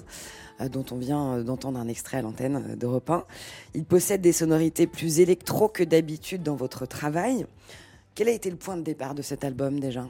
[0.70, 3.24] dont on vient euh, d'entendre un extrait à l'antenne euh, d'Europe 1.
[3.74, 7.46] Il possède des sonorités plus électro que d'habitude dans votre travail.
[8.14, 10.06] Quel a été le point de départ de cet album déjà?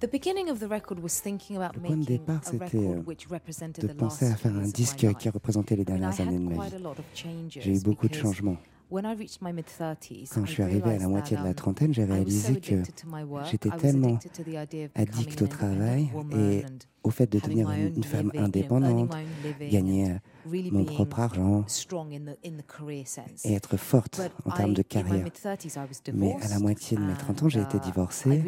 [0.00, 3.02] The beginning of the record was thinking about Le point de making départ, c'était euh,
[3.02, 6.78] de the penser à faire un disque qui représentait les dernières années de ma vie.
[7.48, 8.58] J'ai eu beaucoup de changements.
[8.90, 11.42] When I reached my mid-30s, Quand I je suis arrivé à la realized moitié that,
[11.42, 13.70] de la um, trentaine, j'ai I was so réalisé que addicted to my work, j'étais
[13.70, 14.18] tellement
[14.94, 16.64] addict au travail et
[17.02, 19.14] au fait de devenir une, femme indépendante,
[19.70, 20.16] gagner
[20.70, 21.64] mon propre argent
[23.44, 25.24] et être forte en termes de carrière.
[25.24, 28.42] mid-30s, I was Mais à la moitié de mes 30 ans, j'ai été uh, divorcée.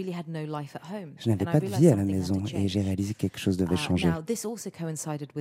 [1.19, 3.71] Je n'avais pas de vie à la maison et j'ai réalisé que quelque chose devait
[3.71, 4.13] Uh, changer.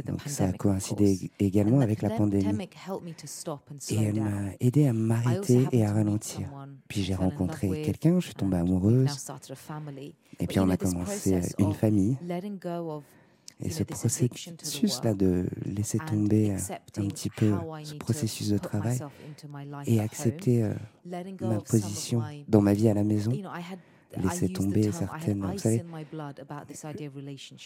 [0.05, 2.69] Donc ça a coïncidé également avec la pandémie
[3.89, 6.49] et elle m'a aidé à m'arrêter et à ralentir.
[6.87, 9.31] Puis j'ai rencontré quelqu'un, je suis tombée amoureuse
[10.39, 12.17] et puis on a commencé une famille.
[13.61, 16.57] Et ce processus-là de laisser tomber euh,
[16.97, 17.53] un petit peu
[17.83, 18.97] ce processus de travail
[19.85, 20.73] et accepter euh,
[21.41, 23.31] ma position dans ma vie à la maison.
[24.23, 25.83] laisser tomber certaines- vous savez.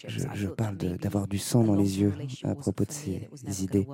[0.08, 3.28] Je, je parle d'avoir du sang dans les yeux à propos de ces
[3.62, 3.86] idées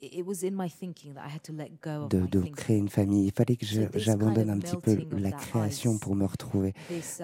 [0.00, 0.12] work.
[0.12, 2.30] And it was it was in my thinking that I had to let go of
[2.30, 3.26] de, créer une famille.
[3.26, 3.66] Il fallait que
[3.98, 6.74] j'abandonne kind un of petit peu la création pour me retrouver.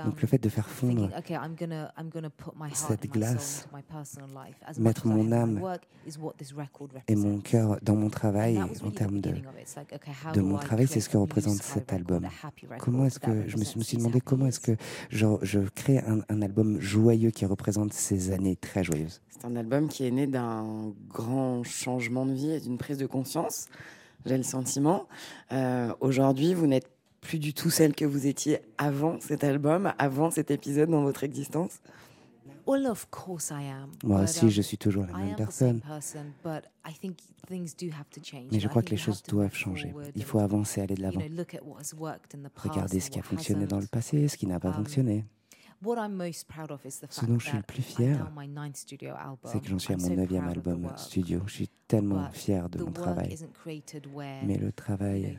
[0.05, 2.69] Donc le um, fait de faire fondre thinking, okay, I'm gonna, I'm gonna put my
[2.69, 4.57] heart cette and my soul glace, into my personal life.
[4.67, 7.43] As mettre mon âme work is what this record et mon represents.
[7.43, 9.63] cœur dans mon travail en termes de, beginning of it.
[9.63, 12.25] It's like, okay, how de do mon travail, c'est ce que représente cet album.
[12.25, 14.77] a happy record Comment est-ce que je me suis, me demandé comment est-ce que
[15.11, 19.21] je, je crée un, un album joyeux qui représente ces années très joyeuses?
[19.31, 23.69] C'est un album qui est né d'un grand changement de vie d'une prise de conscience,
[24.27, 25.07] j'ai le sentiment.
[25.53, 26.91] Euh, aujourd'hui, vous n'êtes
[27.21, 31.25] plus du tout celle que vous étiez avant cet album, avant cet épisode dans votre
[31.25, 31.81] existence
[32.67, 33.91] Well, of course I am.
[34.03, 35.83] Moi aussi, je suis toujours la même personne.
[38.51, 39.95] Mais je crois que les choses doivent changer.
[40.17, 41.21] Il faut avancer, aller de l'avant.
[42.57, 45.27] Regardez ce qui a fonctionné dans le passé, ce qui n'a pas fonctionné.
[47.11, 48.31] Ce dont je suis le plus fier,
[49.45, 51.43] c'est que j'en suis à mon neuvième album studio.
[51.47, 53.37] Je suis tellement fier de mon travail.
[54.47, 55.39] Mais le travail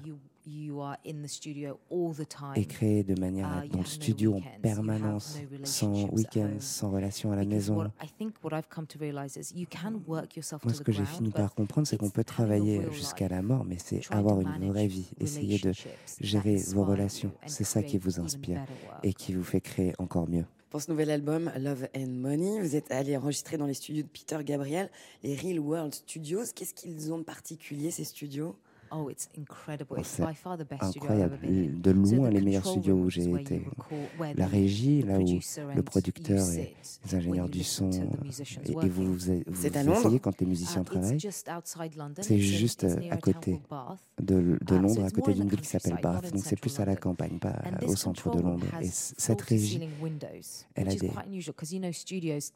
[2.55, 7.35] et créer de manière à dans le studio en permanence, sans week-end, sans relation à
[7.35, 7.75] la maison.
[7.75, 7.91] Moi,
[10.73, 14.01] ce que j'ai fini par comprendre, c'est qu'on peut travailler jusqu'à la mort, mais c'est
[14.11, 15.71] avoir une vraie vie, essayer de
[16.19, 17.31] gérer vos relations.
[17.45, 18.63] C'est ça qui vous inspire
[19.03, 20.45] et qui vous fait créer encore mieux.
[20.69, 24.09] Pour ce nouvel album Love and Money, vous êtes allé enregistrer dans les studios de
[24.09, 24.89] Peter Gabriel,
[25.23, 26.43] les Real World Studios.
[26.53, 28.57] Qu'est-ce qu'ils ont de particulier ces studios?
[28.95, 29.97] Oh, it's incredible.
[29.97, 31.37] Oh, it's by far the best incroyable.
[31.41, 33.61] De loin, les meilleurs studios où j'ai été.
[34.35, 35.39] La régie, là où
[35.75, 36.75] le producteur et
[37.05, 39.31] les ingénieurs du son et, vous, vous,
[39.65, 41.19] essayez quand les musiciens travaillent.
[42.21, 43.61] C'est juste à côté
[44.21, 46.31] de, de Londres, à côté d'une ville qui s'appelle Bath.
[46.31, 48.67] Donc c'est plus à la campagne, pas au centre de Londres.
[48.81, 49.81] Et cette régie,
[50.75, 51.11] elle a des,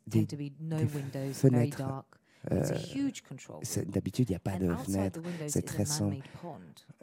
[0.08, 1.84] des, des fenêtres
[2.52, 2.64] euh,
[3.88, 5.20] d'habitude, il n'y a pas de fenêtre.
[5.48, 6.18] C'est très sombre.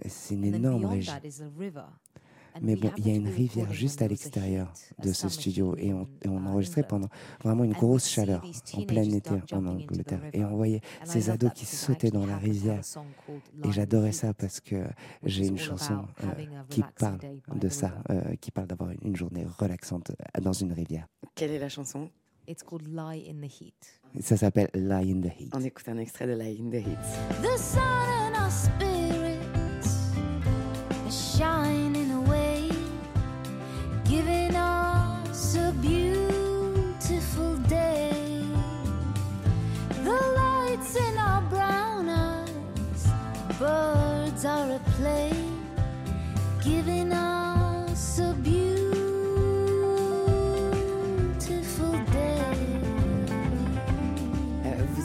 [0.07, 1.11] C'est une énorme régie.
[2.63, 4.73] Mais bon, il y a une rivière juste à l'extérieur
[5.03, 6.07] de ce studio et on,
[6.47, 7.09] enregistrait pendant
[7.43, 10.21] vraiment une grosse chaleur en plein été en Angleterre.
[10.33, 12.81] Et on voyait ces ados qui sautaient dans la rivière.
[13.65, 14.85] Et j'adorais ça parce que
[15.23, 17.19] j'ai une chanson euh, qui parle
[17.55, 21.07] de ça, euh, qui parle d'avoir une journée relaxante dans une rivière.
[21.35, 22.11] Quelle est la chanson?
[22.49, 24.01] It's called Lie in the Heat.
[24.21, 25.51] Ça s'appelle Lie in the Heat.
[25.55, 27.43] On écoute un extrait de Lie in the Heat.
[27.43, 27.83] The sun
[28.35, 28.86] and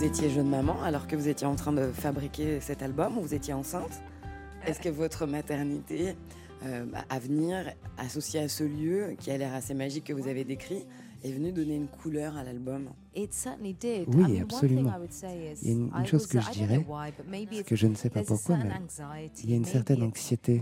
[0.02, 3.36] vous étiez jeune maman alors que vous étiez en train de fabriquer cet album, vous
[3.36, 4.02] étiez enceinte.
[4.66, 6.16] Est-ce que votre maternité
[6.66, 10.44] euh, à venir, associée à ce lieu qui a l'air assez magique que vous avez
[10.44, 10.88] décrit,
[11.24, 12.90] est venue donner une couleur à l'album?
[14.08, 14.92] Oui, absolument.
[15.22, 16.84] Il y a une, chose que je dirais,
[17.64, 18.72] que je ne sais pas pourquoi, mais
[19.44, 20.60] il y a une certaine anxiété.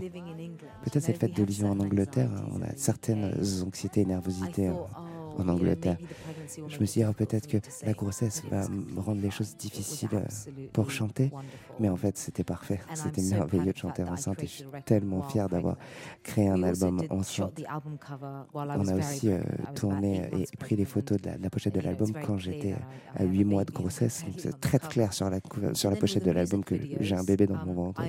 [0.82, 3.34] Peut-être c'est le fait de vivre en Angleterre, on a certaines
[3.64, 4.74] anxiétés et nervosités euh,
[5.40, 5.96] en Angleterre.
[6.68, 10.08] Je me suis dit, oh, peut-être que la grossesse va me rendre les choses difficiles
[10.12, 11.30] euh, pour chanter,
[11.78, 12.80] mais en fait, c'était parfait.
[12.94, 15.76] C'était merveilleux de chanter enceinte et je suis tellement fier d'avoir
[16.22, 17.60] créé un album enceinte.
[18.54, 19.40] On a aussi euh,
[19.74, 22.74] tourné et pris les photos de la, pochette de l'album quand j'étais
[23.16, 24.24] à 8 mois de grossesse.
[24.24, 25.40] Donc, c'est très clair sur la,
[25.74, 28.02] sur la pochette de l'album que j'ai un bébé dans mon ventre.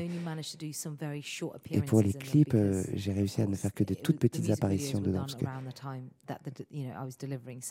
[1.70, 5.00] Et pour les clips, euh, j'ai réussi à ne faire que de toutes petites apparitions
[5.00, 5.46] dedans, parce que
[7.22, 7.61] Delivering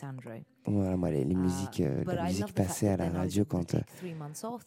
[0.65, 3.79] Voilà, moi, les, musiques, uh, la musique passait à la radio quand, euh,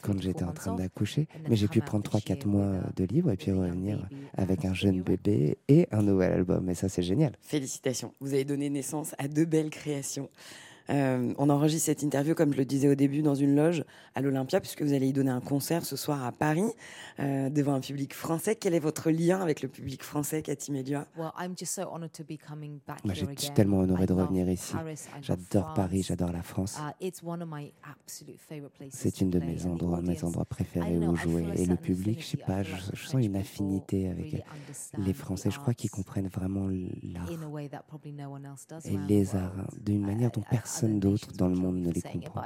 [0.02, 1.26] quand j'étais en train d'accoucher.
[1.48, 4.06] Mais j'ai pu prendre 3-4 mois de libre et puis revenir
[4.36, 6.68] avec un jeune bébé et un nouvel album.
[6.68, 7.32] Et ça, c'est génial.
[7.40, 8.12] Félicitations.
[8.20, 10.28] Vous avez donné naissance à deux belles créations.
[10.90, 14.20] Euh, on enregistre cette interview, comme je le disais au début, dans une loge à
[14.20, 16.70] l'Olympia, puisque vous allez y donner un concert ce soir à Paris
[17.20, 18.56] euh, devant un public français.
[18.56, 21.32] Quel est votre lien avec le public français, Cathy Melia Moi,
[23.14, 24.74] je suis tellement honorée de revenir ici.
[25.22, 26.78] J'adore Paris, j'adore la France.
[28.90, 31.46] C'est une de mes endroits, mes endroits préférés où jouer.
[31.56, 34.44] Et le public, je ne sais pas, je, je sens une affinité avec
[34.98, 35.50] les Français.
[35.50, 36.68] Je crois qu'ils comprennent vraiment
[37.02, 37.28] l'art
[38.84, 42.42] et les arts d'une manière dont personne personne d'autre dans le monde ne les comprend.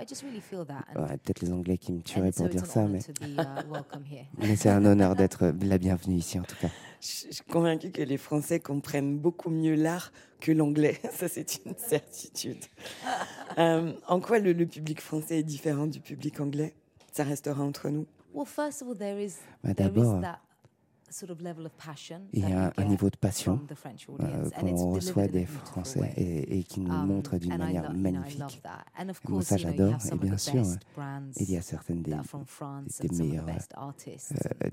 [0.94, 2.86] Ah, peut-être les Anglais qui me tueraient pour dire ça,
[4.38, 6.68] mais, c'est un honneur d'être la bienvenue ici en tout cas.
[7.00, 11.74] Je suis convaincue que les Français comprennent beaucoup mieux l'art que l'anglais, ça c'est une
[11.76, 12.58] certitude.
[13.56, 16.74] Euh, en quoi le, le public français est différent du public anglais?
[17.10, 18.06] Ça restera entre nous.
[19.64, 20.20] Bah, d'abord,
[22.32, 23.60] il y a un niveau de passion
[24.20, 28.62] euh, qu'on reçoit des Français et, qui nous montre d'une manière magnifique.
[29.42, 29.96] Ça, j'adore.
[30.12, 30.62] Et bien sûr,
[30.98, 31.22] hein.
[31.36, 33.22] il y a certaines des, des,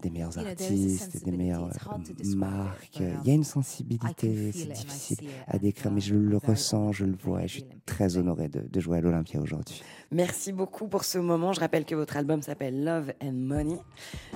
[0.09, 2.99] meilleurs, artistes, des meilleures euh, marques.
[2.99, 7.15] Il y a une sensibilité, c'est difficile à décrire, mais je le ressens, je le
[7.15, 7.43] vois.
[7.43, 9.81] Et je suis très honoré de, de jouer à l'Olympia aujourd'hui.
[10.11, 11.53] Merci beaucoup pour ce moment.
[11.53, 13.77] Je rappelle que votre album s'appelle Love and Money.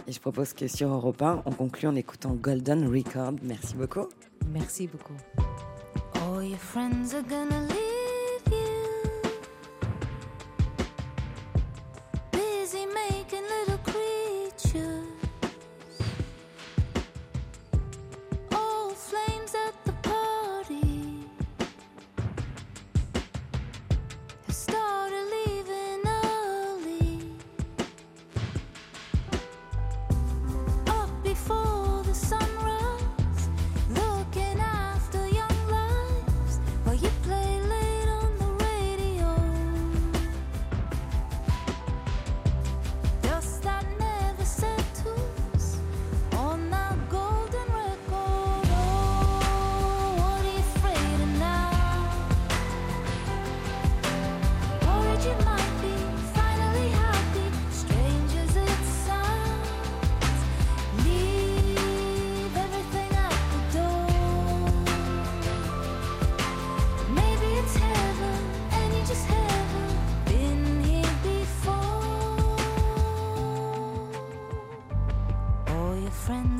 [0.07, 3.33] Et je propose que sur Europe 1, on conclue en écoutant Golden Record.
[3.41, 4.07] Merci beaucoup.
[4.51, 5.15] Merci beaucoup.
[6.15, 9.31] All your friends are gonna leave you.
[12.31, 13.68] Busy making little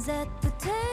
[0.08, 0.89] at the table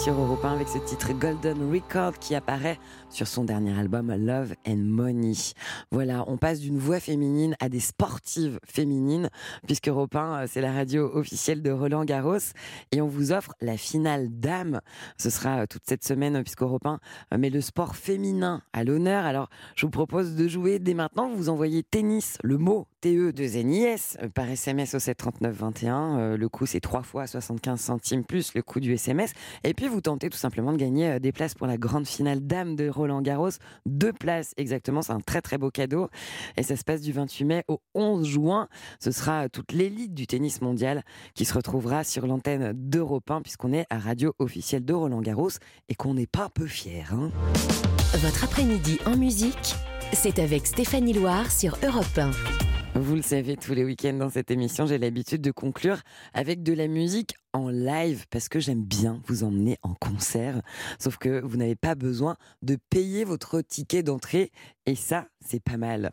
[0.00, 2.78] sur Europe 1 avec ce titre Golden Record qui apparaît
[3.10, 5.34] sur son dernier album Love and Money.
[5.90, 9.28] Voilà, on passe d'une voix féminine à des sportives féminines
[9.66, 12.38] puisque Europe 1 euh, c'est la radio officielle de Roland Garros
[12.92, 14.80] et on vous offre la finale dame.
[15.18, 18.84] Ce sera euh, toute cette semaine euh, puisque Europe 1 met le sport féminin à
[18.84, 19.26] l'honneur.
[19.26, 21.28] Alors, je vous propose de jouer dès maintenant.
[21.28, 26.18] Vous envoyez tennis, le mot TE de NIS euh, par SMS au 73921.
[26.18, 29.32] Euh, le coût, c'est 3 fois 75 centimes plus le coût du SMS.
[29.64, 32.40] Et puis, vous tentez tout simplement de gagner euh, des places pour la grande finale
[32.40, 33.50] dame de Roland Garros.
[33.86, 35.02] Deux places exactement.
[35.02, 36.08] C'est un très, très beau cadeau.
[36.56, 38.68] Et ça se passe du 28 mai au 11 juin.
[38.98, 41.02] Ce sera euh, toute l'élite du tennis mondial
[41.34, 45.50] qui se retrouvera sur l'antenne d'Europe 1 puisqu'on est à radio officielle de Roland Garros
[45.88, 47.04] et qu'on n'est pas peu fiers.
[47.12, 47.30] hein.
[48.14, 49.74] Votre après-midi en musique,
[50.12, 52.69] c'est avec Stéphanie Loire sur Europe 1.
[52.94, 56.00] Vous le savez, tous les week-ends dans cette émission, j'ai l'habitude de conclure
[56.34, 60.62] avec de la musique en live parce que j'aime bien vous emmener en concert.
[60.98, 64.52] Sauf que vous n'avez pas besoin de payer votre ticket d'entrée
[64.86, 66.10] et ça, c'est pas mal.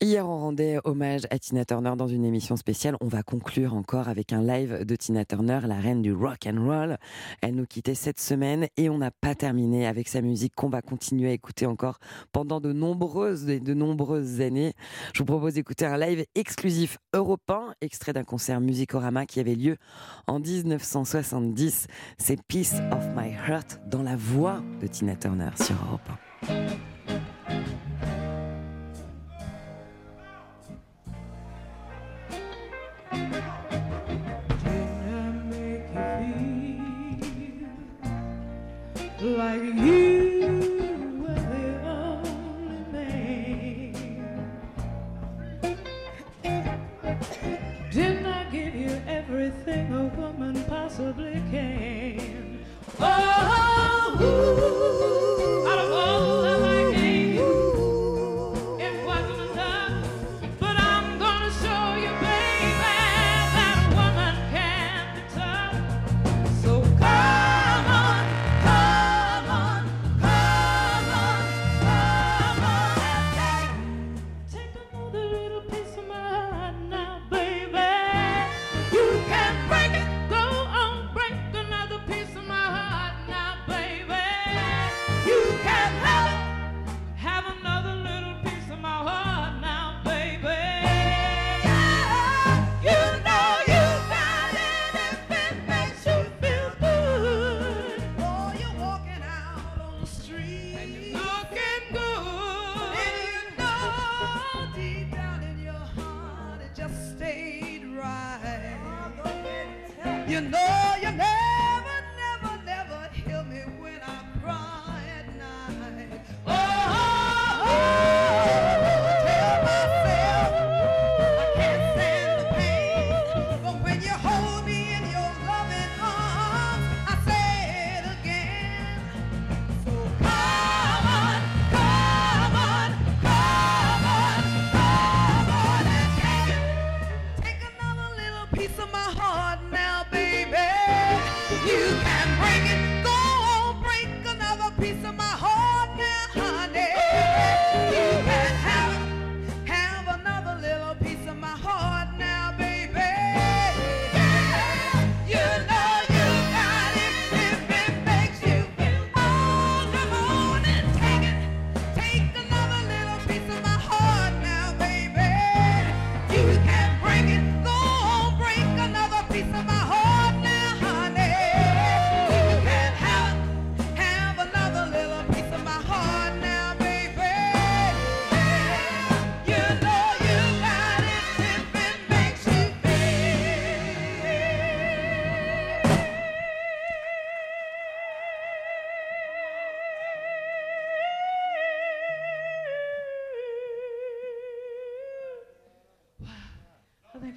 [0.00, 2.96] Hier, on rendait hommage à Tina Turner dans une émission spéciale.
[3.00, 6.64] On va conclure encore avec un live de Tina Turner, la reine du rock and
[6.64, 6.96] roll.
[7.42, 10.82] Elle nous quittait cette semaine et on n'a pas terminé avec sa musique qu'on va
[10.82, 11.98] continuer à écouter encore
[12.30, 14.74] pendant de nombreuses et de nombreuses années.
[15.14, 19.76] Je vous propose d'écouter un live exclusif européen, extrait d'un concert Musicorama qui avait lieu
[20.26, 20.40] en
[20.80, 21.86] 1970.
[22.18, 26.00] C'est Piece of My Heart dans la voix de Tina Turner sur Europe
[26.48, 26.80] 1.
[39.22, 40.19] like you
[49.72, 52.58] a woman possibly can?
[52.98, 54.79] Oh, ooh,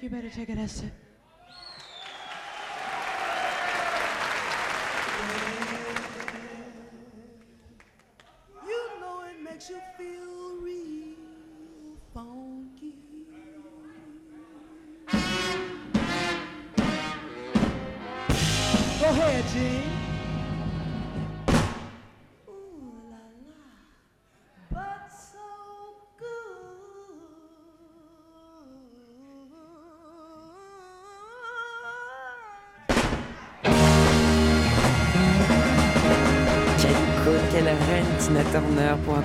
[0.04, 0.84] you better take it as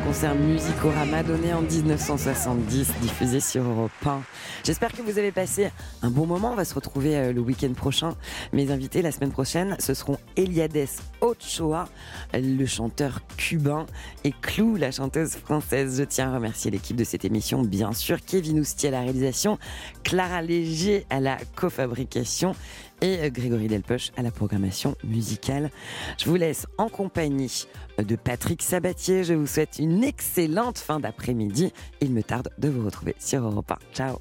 [0.10, 4.22] concert Musicorama donné en 1970, diffusé sur Europe 1.
[4.64, 5.70] J'espère que vous avez passé
[6.02, 6.54] un bon moment.
[6.54, 8.16] On va se retrouver euh, le week-end prochain.
[8.52, 10.88] Mes invités la semaine prochaine, ce seront Eliades
[11.22, 11.88] Ochoa,
[12.34, 13.86] le chanteur cubain,
[14.24, 16.00] et Clou, la chanteuse française.
[16.00, 19.60] Je tiens à remercier l'équipe de cette émission, bien sûr, Kevin Ousti à la réalisation,
[20.04, 22.56] Clara Léger à la cofabrication
[23.02, 25.70] et euh, Grégory Delpech à la programmation musicale.
[26.18, 29.24] Je vous laisse en compagnie de Patrick Sabatier.
[29.24, 31.72] Je vous souhaite une excellente fin d'après-midi.
[32.02, 33.78] Il me tarde de vous retrouver sur Europe 1.
[33.94, 34.18] Ciao